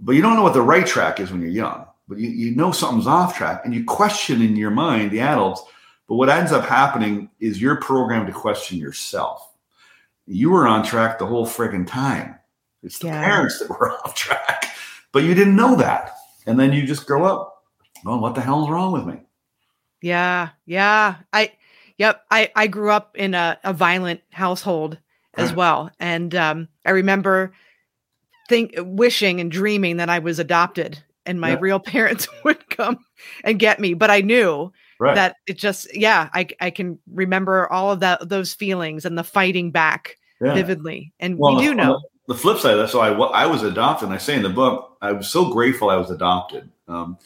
but 0.00 0.12
you 0.12 0.22
don't 0.22 0.36
know 0.36 0.42
what 0.42 0.54
the 0.54 0.62
right 0.62 0.86
track 0.86 1.20
is 1.20 1.30
when 1.30 1.40
you're 1.40 1.50
young. 1.50 1.86
But 2.06 2.18
you, 2.18 2.28
you 2.28 2.54
know 2.54 2.72
something's 2.72 3.06
off 3.06 3.36
track, 3.36 3.62
and 3.64 3.74
you 3.74 3.84
question 3.84 4.42
in 4.42 4.56
your 4.56 4.70
mind 4.70 5.10
the 5.10 5.20
adults. 5.20 5.62
But 6.06 6.16
what 6.16 6.28
ends 6.28 6.52
up 6.52 6.66
happening 6.66 7.30
is 7.40 7.62
you're 7.62 7.76
programmed 7.76 8.26
to 8.26 8.32
question 8.32 8.78
yourself. 8.78 9.50
You 10.26 10.50
were 10.50 10.66
on 10.66 10.84
track 10.84 11.18
the 11.18 11.26
whole 11.26 11.46
friggin' 11.46 11.86
time. 11.86 12.38
It's 12.82 12.98
the 12.98 13.06
yeah. 13.06 13.24
parents 13.24 13.58
that 13.58 13.70
were 13.70 13.92
off 14.04 14.14
track, 14.14 14.66
but 15.12 15.22
you 15.22 15.34
didn't 15.34 15.56
know 15.56 15.76
that. 15.76 16.14
And 16.46 16.60
then 16.60 16.74
you 16.74 16.86
just 16.86 17.06
grow 17.06 17.24
up. 17.24 17.64
Well, 18.04 18.20
what 18.20 18.34
the 18.34 18.42
hell's 18.42 18.68
wrong 18.68 18.92
with 18.92 19.06
me? 19.06 19.20
Yeah, 20.02 20.50
yeah. 20.66 21.16
I, 21.32 21.52
yep. 21.96 22.22
I 22.30 22.50
I 22.54 22.66
grew 22.66 22.90
up 22.90 23.16
in 23.16 23.32
a, 23.32 23.58
a 23.64 23.72
violent 23.72 24.20
household 24.30 24.98
as 25.36 25.50
right. 25.50 25.56
well, 25.56 25.90
and 25.98 26.34
um, 26.34 26.68
I 26.84 26.90
remember 26.90 27.52
think 28.48 28.74
wishing 28.78 29.40
and 29.40 29.50
dreaming 29.50 29.96
that 29.96 30.10
I 30.10 30.18
was 30.18 30.38
adopted 30.38 31.02
and 31.26 31.40
my 31.40 31.50
yeah. 31.50 31.58
real 31.60 31.80
parents 31.80 32.28
would 32.44 32.68
come 32.70 32.98
and 33.42 33.58
get 33.58 33.80
me. 33.80 33.94
But 33.94 34.10
I 34.10 34.20
knew 34.20 34.72
right. 34.98 35.14
that 35.14 35.36
it 35.46 35.58
just 35.58 35.94
yeah, 35.96 36.28
I 36.32 36.48
I 36.60 36.70
can 36.70 36.98
remember 37.12 37.70
all 37.70 37.90
of 37.92 38.00
that 38.00 38.28
those 38.28 38.54
feelings 38.54 39.04
and 39.04 39.16
the 39.18 39.24
fighting 39.24 39.70
back 39.70 40.16
yeah. 40.40 40.54
vividly. 40.54 41.12
And 41.18 41.38
well, 41.38 41.56
we 41.56 41.62
do 41.62 41.74
know 41.74 42.00
the 42.28 42.34
flip 42.34 42.58
side 42.58 42.72
of 42.72 42.78
that. 42.78 42.90
So 42.90 43.00
I 43.00 43.10
I 43.10 43.46
was 43.46 43.62
adopted. 43.62 44.08
And 44.08 44.14
I 44.14 44.18
say 44.18 44.36
in 44.36 44.42
the 44.42 44.48
book, 44.48 44.96
I 45.00 45.12
was 45.12 45.28
so 45.28 45.52
grateful 45.52 45.90
I 45.90 45.96
was 45.96 46.10
adopted. 46.10 46.70
Um, 46.88 47.18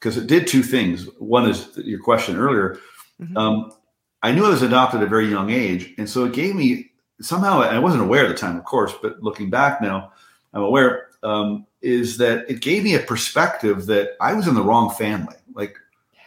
because 0.00 0.16
it 0.16 0.26
did 0.26 0.48
two 0.48 0.64
things. 0.64 1.04
One 1.20 1.48
is 1.48 1.76
your 1.76 2.00
question 2.00 2.36
earlier. 2.36 2.76
Mm-hmm. 3.20 3.36
Um, 3.36 3.72
I 4.20 4.32
knew 4.32 4.44
I 4.44 4.48
was 4.48 4.62
adopted 4.62 5.00
at 5.00 5.06
a 5.06 5.08
very 5.08 5.28
young 5.28 5.50
age, 5.50 5.94
and 5.96 6.10
so 6.10 6.24
it 6.24 6.32
gave 6.32 6.56
me 6.56 6.90
somehow. 7.22 7.60
I 7.60 7.78
wasn't 7.78 8.02
aware 8.02 8.24
at 8.24 8.28
the 8.28 8.34
time, 8.34 8.56
of 8.56 8.64
course, 8.64 8.92
but 9.00 9.22
looking 9.22 9.50
back 9.50 9.80
now, 9.80 10.12
I'm 10.52 10.62
aware. 10.62 11.08
Um, 11.22 11.66
is 11.82 12.16
that 12.18 12.48
it 12.50 12.60
gave 12.60 12.84
me 12.84 12.94
a 12.94 13.00
perspective 13.00 13.86
that 13.86 14.16
I 14.20 14.34
was 14.34 14.46
in 14.46 14.54
the 14.54 14.62
wrong 14.62 14.90
family. 14.90 15.36
Like, 15.54 15.76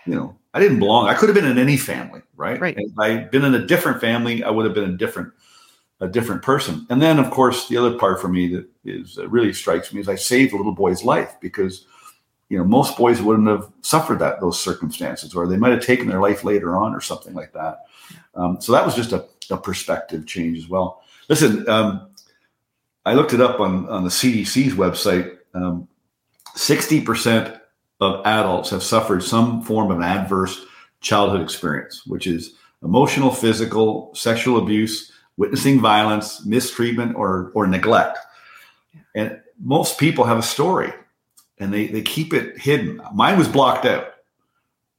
you 0.05 0.15
know, 0.15 0.37
I 0.53 0.59
didn't 0.59 0.79
belong. 0.79 1.07
I 1.07 1.13
could 1.13 1.29
have 1.29 1.35
been 1.35 1.45
in 1.45 1.57
any 1.57 1.77
family, 1.77 2.21
right? 2.35 2.59
Right. 2.59 2.75
if 2.77 2.97
I'd 2.99 3.31
been 3.31 3.43
in 3.43 3.55
a 3.55 3.65
different 3.65 4.01
family, 4.01 4.43
I 4.43 4.49
would 4.49 4.65
have 4.65 4.73
been 4.73 4.89
a 4.89 4.97
different, 4.97 5.33
a 5.99 6.07
different 6.07 6.43
person. 6.43 6.85
And 6.89 7.01
then, 7.01 7.19
of 7.19 7.29
course, 7.31 7.67
the 7.67 7.77
other 7.77 7.97
part 7.97 8.21
for 8.21 8.27
me 8.27 8.53
that 8.55 8.67
is 8.83 9.17
really 9.27 9.53
strikes 9.53 9.93
me 9.93 10.01
is 10.01 10.09
I 10.09 10.15
saved 10.15 10.53
a 10.53 10.57
little 10.57 10.75
boy's 10.75 11.03
life 11.03 11.35
because 11.41 11.85
you 12.49 12.57
know, 12.57 12.63
most 12.63 12.97
boys 12.97 13.21
wouldn't 13.21 13.47
have 13.47 13.71
suffered 13.81 14.19
that 14.19 14.39
those 14.39 14.59
circumstances, 14.59 15.33
or 15.33 15.47
they 15.47 15.57
might 15.57 15.71
have 15.71 15.83
taken 15.83 16.07
their 16.07 16.21
life 16.21 16.43
later 16.43 16.77
on, 16.77 16.93
or 16.93 17.01
something 17.01 17.33
like 17.33 17.53
that. 17.53 17.85
Um, 18.35 18.61
so 18.61 18.71
that 18.71 18.85
was 18.85 18.95
just 18.95 19.13
a, 19.13 19.25
a, 19.51 19.57
perspective 19.57 20.25
change 20.25 20.57
as 20.57 20.67
well. 20.67 21.03
Listen, 21.29 21.67
um, 21.69 22.07
I 23.05 23.13
looked 23.13 23.33
it 23.33 23.41
up 23.41 23.59
on 23.59 23.87
on 23.89 24.03
the 24.03 24.09
CDC's 24.09 24.73
website. 24.73 25.37
Um, 25.53 25.87
sixty 26.55 27.01
percent 27.01 27.55
of 28.01 28.25
adults 28.25 28.69
have 28.71 28.83
suffered 28.83 29.23
some 29.23 29.61
form 29.61 29.91
of 29.91 29.97
an 29.97 30.03
adverse 30.03 30.65
childhood 31.01 31.41
experience, 31.41 32.05
which 32.05 32.27
is 32.27 32.55
emotional, 32.83 33.31
physical, 33.31 34.13
sexual 34.13 34.57
abuse, 34.57 35.11
witnessing 35.37 35.79
violence, 35.79 36.45
mistreatment, 36.45 37.15
or 37.15 37.51
or 37.53 37.67
neglect. 37.67 38.17
And 39.13 39.41
most 39.59 39.97
people 39.97 40.25
have 40.25 40.37
a 40.37 40.43
story 40.43 40.93
and 41.57 41.73
they, 41.73 41.87
they 41.87 42.01
keep 42.01 42.33
it 42.33 42.57
hidden. 42.57 43.01
Mine 43.13 43.37
was 43.37 43.47
blocked 43.47 43.85
out. 43.85 44.13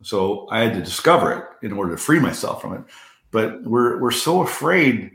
So 0.02 0.46
I 0.50 0.60
had 0.60 0.74
to 0.74 0.82
discover 0.82 1.32
it 1.32 1.66
in 1.66 1.72
order 1.72 1.92
to 1.92 1.98
free 1.98 2.20
myself 2.20 2.60
from 2.60 2.74
it. 2.74 2.80
But 3.36 3.64
we're, 3.64 4.00
we're 4.00 4.12
so 4.12 4.40
afraid 4.40 5.10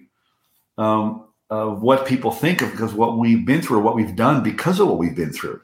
um, 0.77 1.25
of 1.49 1.81
what 1.81 2.05
people 2.05 2.29
think 2.29 2.61
of 2.61 2.69
because 2.69 2.93
what 2.93 3.17
we've 3.17 3.43
been 3.47 3.63
through 3.63 3.79
what 3.79 3.95
we've 3.95 4.15
done 4.15 4.43
because 4.43 4.79
of 4.79 4.89
what 4.89 4.99
we've 4.99 5.15
been 5.15 5.33
through. 5.33 5.59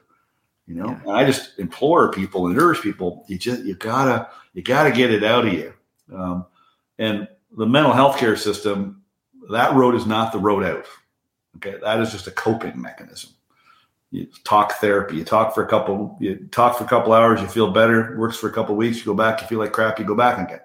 You 0.66 0.74
know, 0.74 0.88
yeah. 0.88 1.00
and 1.02 1.12
I 1.12 1.24
just 1.24 1.56
implore 1.60 2.10
people 2.10 2.48
and 2.48 2.58
urge 2.58 2.80
people, 2.80 3.24
you 3.28 3.38
just, 3.38 3.62
you 3.62 3.76
gotta, 3.76 4.28
you 4.54 4.62
gotta 4.62 4.90
get 4.90 5.12
it 5.12 5.22
out 5.22 5.46
of 5.46 5.52
you. 5.52 5.72
Um, 6.12 6.46
and 6.98 7.28
the 7.56 7.64
mental 7.64 7.92
health 7.92 8.18
care 8.18 8.34
system, 8.34 9.04
that 9.50 9.74
road 9.74 9.94
is 9.94 10.04
not 10.04 10.32
the 10.32 10.40
road 10.40 10.64
out. 10.64 10.84
Okay. 11.58 11.78
That 11.80 12.00
is 12.00 12.10
just 12.10 12.26
a 12.26 12.32
coping 12.32 12.82
mechanism 12.82 13.30
you 14.10 14.26
talk 14.44 14.72
therapy. 14.74 15.16
You 15.16 15.24
talk 15.24 15.54
for 15.54 15.62
a 15.62 15.68
couple. 15.68 16.16
You 16.20 16.48
talk 16.50 16.78
for 16.78 16.84
a 16.84 16.88
couple 16.88 17.12
hours. 17.12 17.40
You 17.40 17.46
feel 17.46 17.70
better. 17.70 18.16
Works 18.18 18.38
for 18.38 18.48
a 18.48 18.52
couple 18.52 18.74
weeks. 18.74 18.98
You 18.98 19.04
go 19.04 19.14
back. 19.14 19.40
You 19.42 19.46
feel 19.46 19.58
like 19.58 19.72
crap. 19.72 19.98
You 19.98 20.04
go 20.04 20.14
back 20.14 20.38
again. 20.38 20.60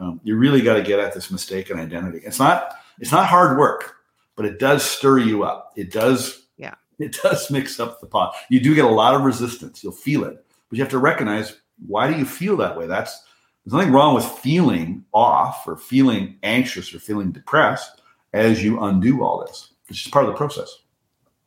Um, 0.00 0.20
you 0.24 0.36
really 0.36 0.60
got 0.60 0.74
to 0.74 0.82
get 0.82 0.98
at 0.98 1.14
this 1.14 1.30
mistaken 1.30 1.78
identity. 1.78 2.20
It's 2.24 2.38
not. 2.38 2.76
It's 2.98 3.12
not 3.12 3.26
hard 3.26 3.58
work, 3.58 3.96
but 4.36 4.46
it 4.46 4.58
does 4.58 4.82
stir 4.82 5.18
you 5.18 5.44
up. 5.44 5.72
It 5.76 5.92
does. 5.92 6.46
Yeah. 6.56 6.74
It 6.98 7.18
does 7.22 7.50
mix 7.50 7.78
up 7.78 8.00
the 8.00 8.06
pot. 8.06 8.34
You 8.48 8.60
do 8.60 8.74
get 8.74 8.84
a 8.84 8.88
lot 8.88 9.14
of 9.14 9.22
resistance. 9.22 9.82
You'll 9.82 9.92
feel 9.92 10.24
it, 10.24 10.44
but 10.68 10.78
you 10.78 10.82
have 10.82 10.90
to 10.92 10.98
recognize 10.98 11.60
why 11.86 12.10
do 12.10 12.18
you 12.18 12.24
feel 12.24 12.56
that 12.58 12.76
way. 12.76 12.86
That's 12.86 13.22
there's 13.64 13.74
nothing 13.74 13.92
wrong 13.92 14.14
with 14.14 14.24
feeling 14.24 15.04
off 15.12 15.66
or 15.66 15.76
feeling 15.76 16.38
anxious 16.42 16.94
or 16.94 17.00
feeling 17.00 17.32
depressed 17.32 18.00
as 18.32 18.62
you 18.62 18.82
undo 18.82 19.22
all 19.22 19.44
this. 19.44 19.70
It's 19.88 19.98
just 19.98 20.12
part 20.12 20.24
of 20.24 20.30
the 20.30 20.36
process. 20.36 20.72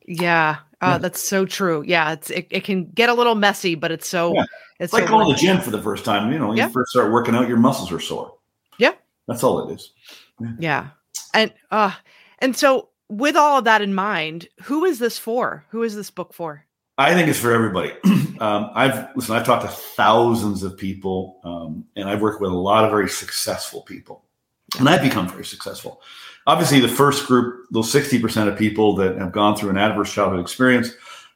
Yeah, 0.06 0.58
uh, 0.80 0.98
that's 0.98 1.26
so 1.26 1.46
true. 1.46 1.82
Yeah, 1.86 2.12
it's 2.12 2.30
it, 2.30 2.46
it 2.50 2.64
can 2.64 2.86
get 2.86 3.08
a 3.08 3.14
little 3.14 3.34
messy, 3.34 3.74
but 3.74 3.90
it's 3.90 4.08
so 4.08 4.34
yeah. 4.34 4.42
it's, 4.42 4.50
it's 4.80 4.92
like 4.92 5.04
so 5.04 5.10
going 5.10 5.26
to 5.28 5.32
the 5.32 5.38
gym 5.38 5.60
for 5.60 5.70
the 5.70 5.80
first 5.80 6.04
time. 6.04 6.32
You 6.32 6.38
know, 6.38 6.52
yeah. 6.52 6.66
you 6.66 6.72
first 6.72 6.90
start 6.90 7.12
working 7.12 7.34
out, 7.34 7.48
your 7.48 7.58
muscles 7.58 7.92
are 7.92 8.00
sore. 8.00 8.34
That's 9.26 9.42
all 9.42 9.68
it 9.68 9.74
is. 9.74 9.92
Yeah, 10.40 10.52
yeah. 10.58 10.88
and 11.34 11.52
uh, 11.70 11.94
and 12.38 12.56
so 12.56 12.88
with 13.08 13.36
all 13.36 13.58
of 13.58 13.64
that 13.64 13.82
in 13.82 13.94
mind, 13.94 14.48
who 14.62 14.84
is 14.84 14.98
this 14.98 15.18
for? 15.18 15.64
Who 15.70 15.82
is 15.82 15.94
this 15.94 16.10
book 16.10 16.32
for? 16.32 16.64
I 16.98 17.14
think 17.14 17.28
it's 17.28 17.38
for 17.38 17.52
everybody. 17.52 17.92
um, 18.40 18.70
I've 18.74 19.08
listen. 19.16 19.36
I've 19.36 19.46
talked 19.46 19.62
to 19.62 19.68
thousands 19.70 20.62
of 20.62 20.76
people, 20.76 21.40
um, 21.44 21.84
and 21.96 22.08
I've 22.08 22.20
worked 22.20 22.40
with 22.40 22.50
a 22.50 22.54
lot 22.54 22.84
of 22.84 22.90
very 22.90 23.08
successful 23.08 23.82
people, 23.82 24.24
and 24.78 24.88
I've 24.88 25.02
become 25.02 25.28
very 25.28 25.44
successful 25.44 26.02
obviously 26.46 26.80
the 26.80 26.88
first 26.88 27.26
group, 27.26 27.66
those 27.70 27.92
60% 27.92 28.48
of 28.48 28.58
people 28.58 28.94
that 28.96 29.16
have 29.18 29.32
gone 29.32 29.56
through 29.56 29.70
an 29.70 29.76
adverse 29.76 30.12
childhood 30.12 30.40
experience 30.40 30.90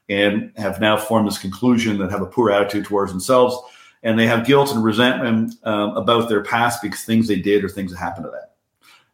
and 0.08 0.52
have 0.56 0.80
now 0.80 0.96
formed 0.96 1.26
this 1.26 1.38
conclusion 1.38 1.98
that 1.98 2.10
have 2.10 2.20
a 2.20 2.26
poor 2.26 2.50
attitude 2.50 2.84
towards 2.84 3.12
themselves 3.12 3.56
and 4.04 4.18
they 4.18 4.26
have 4.26 4.46
guilt 4.46 4.70
and 4.70 4.84
resentment 4.84 5.54
um, 5.64 5.96
about 5.96 6.28
their 6.28 6.44
past 6.44 6.82
because 6.82 7.02
things 7.02 7.26
they 7.26 7.40
did 7.40 7.64
or 7.64 7.68
things 7.68 7.90
that 7.90 7.98
happened 7.98 8.26
to 8.26 8.30
them. 8.30 8.40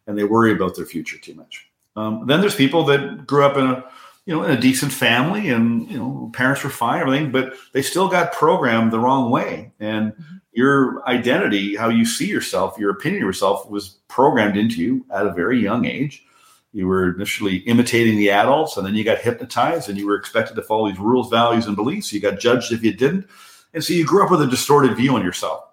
And 0.07 0.19
they 0.19 0.25
worry 0.25 0.53
about 0.53 0.75
their 0.77 0.85
future 0.85 1.17
too 1.17 1.35
much. 1.35 1.71
Um, 1.97 2.27
then 2.27 2.41
there's 2.41 2.57
people 2.57 2.85
that 2.85 3.27
grew 3.27 3.45
up 3.45 3.57
in 3.57 3.67
a 3.67 3.85
you 4.27 4.35
know 4.35 4.43
in 4.43 4.51
a 4.51 4.61
decent 4.61 4.93
family 4.93 5.49
and 5.49 5.91
you 5.91 5.97
know 5.97 6.31
parents 6.35 6.63
were 6.63 6.71
fine 6.71 7.01
everything 7.01 7.33
but 7.33 7.55
they 7.73 7.83
still 7.83 8.09
got 8.09 8.33
programmed 8.33 8.93
the 8.93 8.99
wrong 8.99 9.31
way. 9.31 9.73
And 9.81 10.13
mm-hmm. 10.13 10.37
your 10.53 11.09
identity, 11.09 11.77
how 11.77 11.89
you 11.89 12.05
see 12.05 12.27
yourself, 12.27 12.77
your 12.79 12.91
opinion 12.91 13.23
of 13.23 13.29
yourself 13.29 13.71
was 13.71 13.99
programmed 14.09 14.57
into 14.57 14.77
you 14.77 15.07
at 15.11 15.27
a 15.27 15.33
very 15.33 15.61
young 15.61 15.85
age. 15.85 16.25
You 16.73 16.87
were 16.87 17.15
initially 17.15 17.57
imitating 17.57 18.17
the 18.17 18.31
adults, 18.31 18.77
and 18.77 18.87
then 18.87 18.95
you 18.95 19.03
got 19.03 19.19
hypnotized, 19.19 19.89
and 19.89 19.99
you 19.99 20.07
were 20.07 20.15
expected 20.15 20.55
to 20.55 20.63
follow 20.63 20.89
these 20.89 21.01
rules, 21.01 21.29
values, 21.29 21.67
and 21.67 21.75
beliefs. 21.75 22.13
You 22.13 22.21
got 22.21 22.39
judged 22.39 22.71
if 22.71 22.85
you 22.85 22.93
didn't, 22.93 23.29
and 23.75 23.83
so 23.85 23.93
you 23.93 24.07
grew 24.07 24.25
up 24.25 24.31
with 24.31 24.43
a 24.43 24.47
distorted 24.47 24.97
view 24.97 25.15
on 25.15 25.25
yourself. 25.25 25.65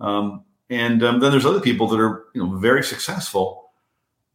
Um, 0.00 0.44
and 0.70 1.02
um, 1.02 1.20
then 1.20 1.30
there's 1.30 1.46
other 1.46 1.60
people 1.60 1.86
that 1.88 2.00
are, 2.00 2.24
you 2.34 2.44
know, 2.44 2.56
very 2.56 2.82
successful, 2.82 3.70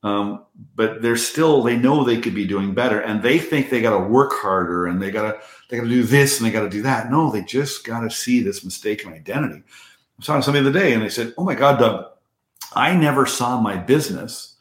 um, 0.04 0.46
but 0.76 1.02
they're 1.02 1.18
still 1.18 1.62
they 1.62 1.78
know 1.78 2.04
they 2.04 2.22
could 2.22 2.36
be 2.36 2.46
doing 2.46 2.74
better, 2.74 3.02
and 3.02 3.22
they 3.22 3.40
think 3.40 3.70
they 3.70 3.82
got 3.82 3.98
to 3.98 4.06
work 4.06 4.32
harder, 4.34 4.88
and 4.88 5.02
they 5.02 5.12
got 5.12 5.32
to 5.32 5.40
they 5.70 5.78
got 5.78 5.84
to 5.84 5.90
do 5.90 6.04
this 6.04 6.40
and 6.40 6.48
they 6.48 6.52
got 6.52 6.64
to 6.64 6.70
do 6.70 6.82
that. 6.82 7.12
No, 7.12 7.32
they 7.32 7.44
just 7.44 7.86
got 7.86 8.02
to 8.02 8.10
see 8.10 8.42
this 8.42 8.66
mistaken 8.66 9.14
identity. 9.14 9.58
I 9.58 9.64
was 10.18 10.26
talking 10.26 10.42
to 10.42 10.46
somebody 10.46 10.64
the 10.64 10.70
other 10.70 10.80
day 10.80 10.94
and 10.94 11.04
they 11.04 11.10
said, 11.10 11.34
Oh 11.38 11.44
my 11.44 11.56
God, 11.56 11.80
Doug, 11.80 12.06
I 12.74 12.96
never 12.96 13.26
saw 13.26 13.62
my 13.62 13.78
business 13.78 14.56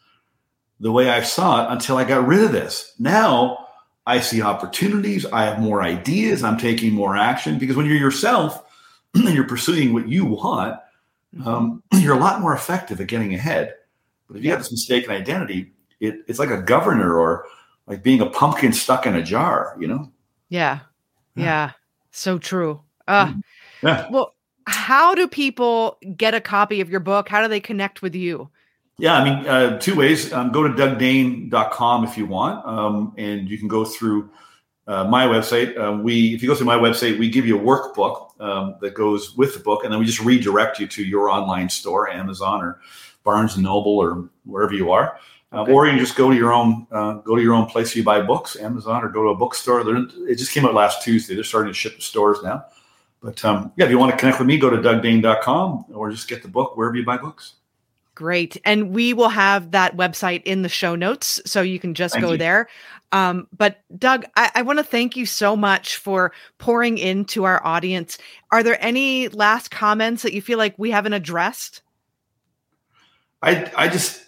the 0.80 0.92
way 0.92 1.10
I 1.10 1.22
saw 1.22 1.64
it 1.64 1.72
until 1.72 1.96
I 1.96 2.04
got 2.04 2.26
rid 2.26 2.44
of 2.44 2.52
this. 2.52 2.94
Now 2.98 3.67
I 4.08 4.20
see 4.20 4.40
opportunities. 4.40 5.26
I 5.26 5.44
have 5.44 5.60
more 5.60 5.82
ideas. 5.82 6.42
I'm 6.42 6.56
taking 6.56 6.94
more 6.94 7.14
action 7.14 7.58
because 7.58 7.76
when 7.76 7.84
you're 7.84 7.96
yourself 7.96 8.64
and 9.14 9.34
you're 9.34 9.44
pursuing 9.44 9.92
what 9.92 10.08
you 10.08 10.24
want, 10.24 10.80
mm-hmm. 11.36 11.46
um, 11.46 11.82
you're 11.92 12.16
a 12.16 12.18
lot 12.18 12.40
more 12.40 12.54
effective 12.54 13.00
at 13.02 13.06
getting 13.06 13.34
ahead. 13.34 13.74
But 14.26 14.38
if 14.38 14.44
you 14.44 14.50
have 14.50 14.60
this 14.60 14.72
mistaken 14.72 15.10
identity, 15.10 15.72
it, 16.00 16.22
it's 16.26 16.38
like 16.38 16.48
a 16.48 16.62
governor 16.62 17.18
or 17.18 17.44
like 17.86 18.02
being 18.02 18.22
a 18.22 18.30
pumpkin 18.30 18.72
stuck 18.72 19.06
in 19.06 19.14
a 19.14 19.22
jar, 19.22 19.76
you 19.78 19.86
know? 19.86 20.10
Yeah. 20.48 20.80
Yeah. 21.36 21.44
yeah. 21.44 21.70
So 22.10 22.38
true. 22.38 22.80
Uh, 23.06 23.34
yeah. 23.82 24.08
Well, 24.10 24.34
how 24.66 25.14
do 25.14 25.28
people 25.28 25.98
get 26.16 26.32
a 26.32 26.40
copy 26.40 26.80
of 26.80 26.88
your 26.88 27.00
book? 27.00 27.28
How 27.28 27.42
do 27.42 27.48
they 27.48 27.60
connect 27.60 28.00
with 28.00 28.14
you? 28.14 28.48
Yeah, 29.00 29.14
I 29.14 29.24
mean, 29.24 29.46
uh, 29.46 29.78
two 29.78 29.94
ways. 29.94 30.32
Um, 30.32 30.50
go 30.50 30.66
to 30.66 30.70
dougdane.com 30.70 32.04
if 32.04 32.18
you 32.18 32.26
want, 32.26 32.66
um, 32.66 33.14
and 33.16 33.48
you 33.48 33.56
can 33.56 33.68
go 33.68 33.84
through 33.84 34.28
uh, 34.88 35.04
my 35.04 35.24
website. 35.24 35.78
Uh, 35.78 35.96
we, 36.02 36.34
if 36.34 36.42
you 36.42 36.48
go 36.48 36.54
through 36.56 36.66
my 36.66 36.76
website, 36.76 37.16
we 37.16 37.30
give 37.30 37.46
you 37.46 37.56
a 37.58 37.62
workbook 37.62 38.40
um, 38.40 38.74
that 38.80 38.94
goes 38.94 39.36
with 39.36 39.54
the 39.54 39.60
book, 39.60 39.84
and 39.84 39.92
then 39.92 40.00
we 40.00 40.06
just 40.06 40.20
redirect 40.20 40.80
you 40.80 40.88
to 40.88 41.04
your 41.04 41.30
online 41.30 41.68
store, 41.68 42.10
Amazon 42.10 42.60
or 42.60 42.80
Barnes 43.22 43.54
and 43.54 43.62
Noble 43.62 43.98
or 43.98 44.28
wherever 44.44 44.74
you 44.74 44.90
are. 44.90 45.18
Uh, 45.52 45.62
okay. 45.62 45.72
Or 45.72 45.86
you 45.86 45.92
can 45.92 46.00
just 46.00 46.16
go 46.16 46.30
to 46.30 46.36
your 46.36 46.52
own 46.52 46.86
uh, 46.90 47.14
go 47.14 47.36
to 47.36 47.42
your 47.42 47.54
own 47.54 47.66
place 47.66 47.94
you 47.94 48.02
buy 48.02 48.20
books, 48.20 48.56
Amazon, 48.56 49.04
or 49.04 49.08
go 49.10 49.22
to 49.22 49.28
a 49.28 49.36
bookstore. 49.36 49.84
They're, 49.84 50.06
it 50.28 50.36
just 50.36 50.50
came 50.50 50.66
out 50.66 50.74
last 50.74 51.02
Tuesday. 51.02 51.34
They're 51.34 51.44
starting 51.44 51.72
to 51.72 51.78
ship 51.78 51.96
to 51.96 52.02
stores 52.02 52.38
now. 52.42 52.64
But 53.22 53.44
um, 53.44 53.72
yeah, 53.76 53.84
if 53.84 53.90
you 53.90 53.98
want 53.98 54.10
to 54.12 54.18
connect 54.18 54.38
with 54.38 54.48
me, 54.48 54.58
go 54.58 54.70
to 54.70 54.76
dougdane.com 54.76 55.86
or 55.94 56.10
just 56.10 56.28
get 56.28 56.42
the 56.42 56.48
book 56.48 56.76
wherever 56.76 56.96
you 56.96 57.04
buy 57.04 57.16
books. 57.16 57.54
Great. 58.18 58.60
And 58.64 58.90
we 58.90 59.12
will 59.12 59.28
have 59.28 59.70
that 59.70 59.96
website 59.96 60.42
in 60.42 60.62
the 60.62 60.68
show 60.68 60.96
notes 60.96 61.40
so 61.46 61.62
you 61.62 61.78
can 61.78 61.94
just 61.94 62.14
thank 62.14 62.24
go 62.24 62.32
you. 62.32 62.38
there. 62.38 62.68
Um, 63.12 63.46
but 63.56 63.78
Doug, 63.96 64.24
I, 64.34 64.50
I 64.56 64.62
want 64.62 64.80
to 64.80 64.84
thank 64.84 65.16
you 65.16 65.24
so 65.24 65.54
much 65.54 65.98
for 65.98 66.32
pouring 66.58 66.98
into 66.98 67.44
our 67.44 67.64
audience. 67.64 68.18
Are 68.50 68.64
there 68.64 68.76
any 68.84 69.28
last 69.28 69.70
comments 69.70 70.24
that 70.24 70.32
you 70.32 70.42
feel 70.42 70.58
like 70.58 70.74
we 70.76 70.90
haven't 70.90 71.12
addressed? 71.12 71.82
I 73.40 73.70
I 73.76 73.86
just 73.86 74.20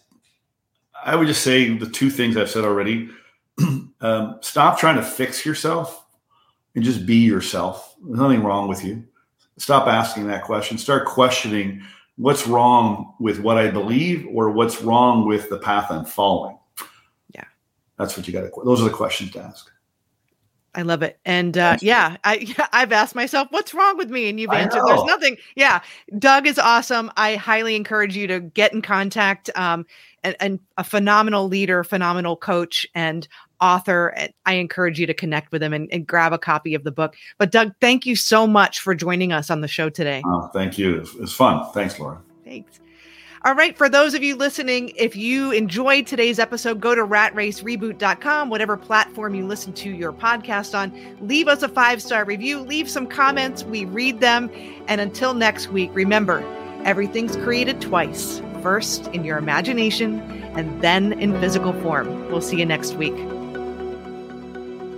I 1.04 1.16
would 1.16 1.26
just 1.26 1.42
say 1.42 1.76
the 1.76 1.90
two 1.90 2.10
things 2.10 2.36
I've 2.36 2.48
said 2.48 2.64
already. 2.64 3.10
um, 4.00 4.38
stop 4.40 4.78
trying 4.78 4.98
to 4.98 5.02
fix 5.02 5.44
yourself 5.44 6.06
and 6.76 6.84
just 6.84 7.06
be 7.06 7.16
yourself. 7.16 7.96
There's 8.06 8.20
nothing 8.20 8.44
wrong 8.44 8.68
with 8.68 8.84
you. 8.84 9.02
Stop 9.58 9.88
asking 9.88 10.28
that 10.28 10.44
question. 10.44 10.78
Start 10.78 11.08
questioning 11.08 11.82
what's 12.20 12.46
wrong 12.46 13.14
with 13.18 13.40
what 13.40 13.56
I 13.56 13.70
believe 13.70 14.26
or 14.30 14.50
what's 14.50 14.82
wrong 14.82 15.26
with 15.26 15.48
the 15.48 15.56
path 15.56 15.90
I'm 15.90 16.04
following. 16.04 16.58
Yeah. 17.34 17.44
That's 17.96 18.14
what 18.14 18.26
you 18.26 18.32
got 18.34 18.42
to, 18.42 18.50
those 18.62 18.82
are 18.82 18.84
the 18.84 18.90
questions 18.90 19.30
to 19.32 19.42
ask. 19.42 19.70
I 20.74 20.82
love 20.82 21.02
it. 21.02 21.18
And 21.24 21.56
uh, 21.56 21.78
yeah, 21.80 22.18
I, 22.22 22.54
I've 22.72 22.92
asked 22.92 23.14
myself, 23.14 23.48
what's 23.50 23.72
wrong 23.72 23.96
with 23.96 24.10
me? 24.10 24.28
And 24.28 24.38
you've 24.38 24.52
answered, 24.52 24.82
there's 24.86 25.04
nothing. 25.04 25.38
Yeah. 25.56 25.80
Doug 26.18 26.46
is 26.46 26.58
awesome. 26.58 27.10
I 27.16 27.36
highly 27.36 27.74
encourage 27.74 28.14
you 28.14 28.26
to 28.26 28.40
get 28.40 28.74
in 28.74 28.82
contact. 28.82 29.48
Um, 29.56 29.86
and, 30.22 30.36
and 30.38 30.60
a 30.76 30.84
phenomenal 30.84 31.48
leader, 31.48 31.82
phenomenal 31.82 32.36
coach, 32.36 32.86
and 32.94 33.26
author. 33.60 34.14
I 34.46 34.54
encourage 34.54 34.98
you 34.98 35.06
to 35.06 35.14
connect 35.14 35.52
with 35.52 35.62
him 35.62 35.72
and, 35.72 35.88
and, 35.92 36.06
grab 36.06 36.32
a 36.32 36.38
copy 36.38 36.74
of 36.74 36.84
the 36.84 36.90
book. 36.90 37.14
But 37.38 37.50
Doug, 37.52 37.72
thank 37.80 38.06
you 38.06 38.16
so 38.16 38.46
much 38.46 38.80
for 38.80 38.94
joining 38.94 39.32
us 39.32 39.50
on 39.50 39.60
the 39.60 39.68
show 39.68 39.90
today. 39.90 40.22
Oh, 40.26 40.48
thank 40.52 40.78
you. 40.78 41.04
It's 41.20 41.32
fun. 41.32 41.70
Thanks, 41.72 41.98
Laura. 41.98 42.20
Thanks. 42.44 42.80
All 43.42 43.54
right, 43.54 43.74
for 43.74 43.88
those 43.88 44.12
of 44.12 44.22
you 44.22 44.36
listening, 44.36 44.92
if 44.96 45.16
you 45.16 45.50
enjoyed 45.50 46.06
today's 46.06 46.38
episode, 46.38 46.78
go 46.78 46.94
to 46.94 47.06
ratracereboot.com, 47.06 48.50
whatever 48.50 48.76
platform 48.76 49.34
you 49.34 49.46
listen 49.46 49.72
to 49.74 49.90
your 49.90 50.12
podcast 50.12 50.78
on. 50.78 50.92
Leave 51.26 51.48
us 51.48 51.62
a 51.62 51.68
five 51.68 52.02
star 52.02 52.26
review, 52.26 52.60
leave 52.60 52.90
some 52.90 53.06
comments. 53.06 53.64
We 53.64 53.86
read 53.86 54.20
them. 54.20 54.50
And 54.88 55.00
until 55.00 55.32
next 55.32 55.68
week, 55.68 55.90
remember 55.94 56.44
everything's 56.84 57.34
created 57.36 57.80
twice 57.80 58.42
first 58.62 59.06
in 59.08 59.24
your 59.24 59.38
imagination 59.38 60.20
and 60.54 60.82
then 60.82 61.14
in 61.14 61.32
physical 61.40 61.72
form. 61.80 62.30
We'll 62.30 62.42
see 62.42 62.58
you 62.58 62.66
next 62.66 62.94
week. 62.96 63.16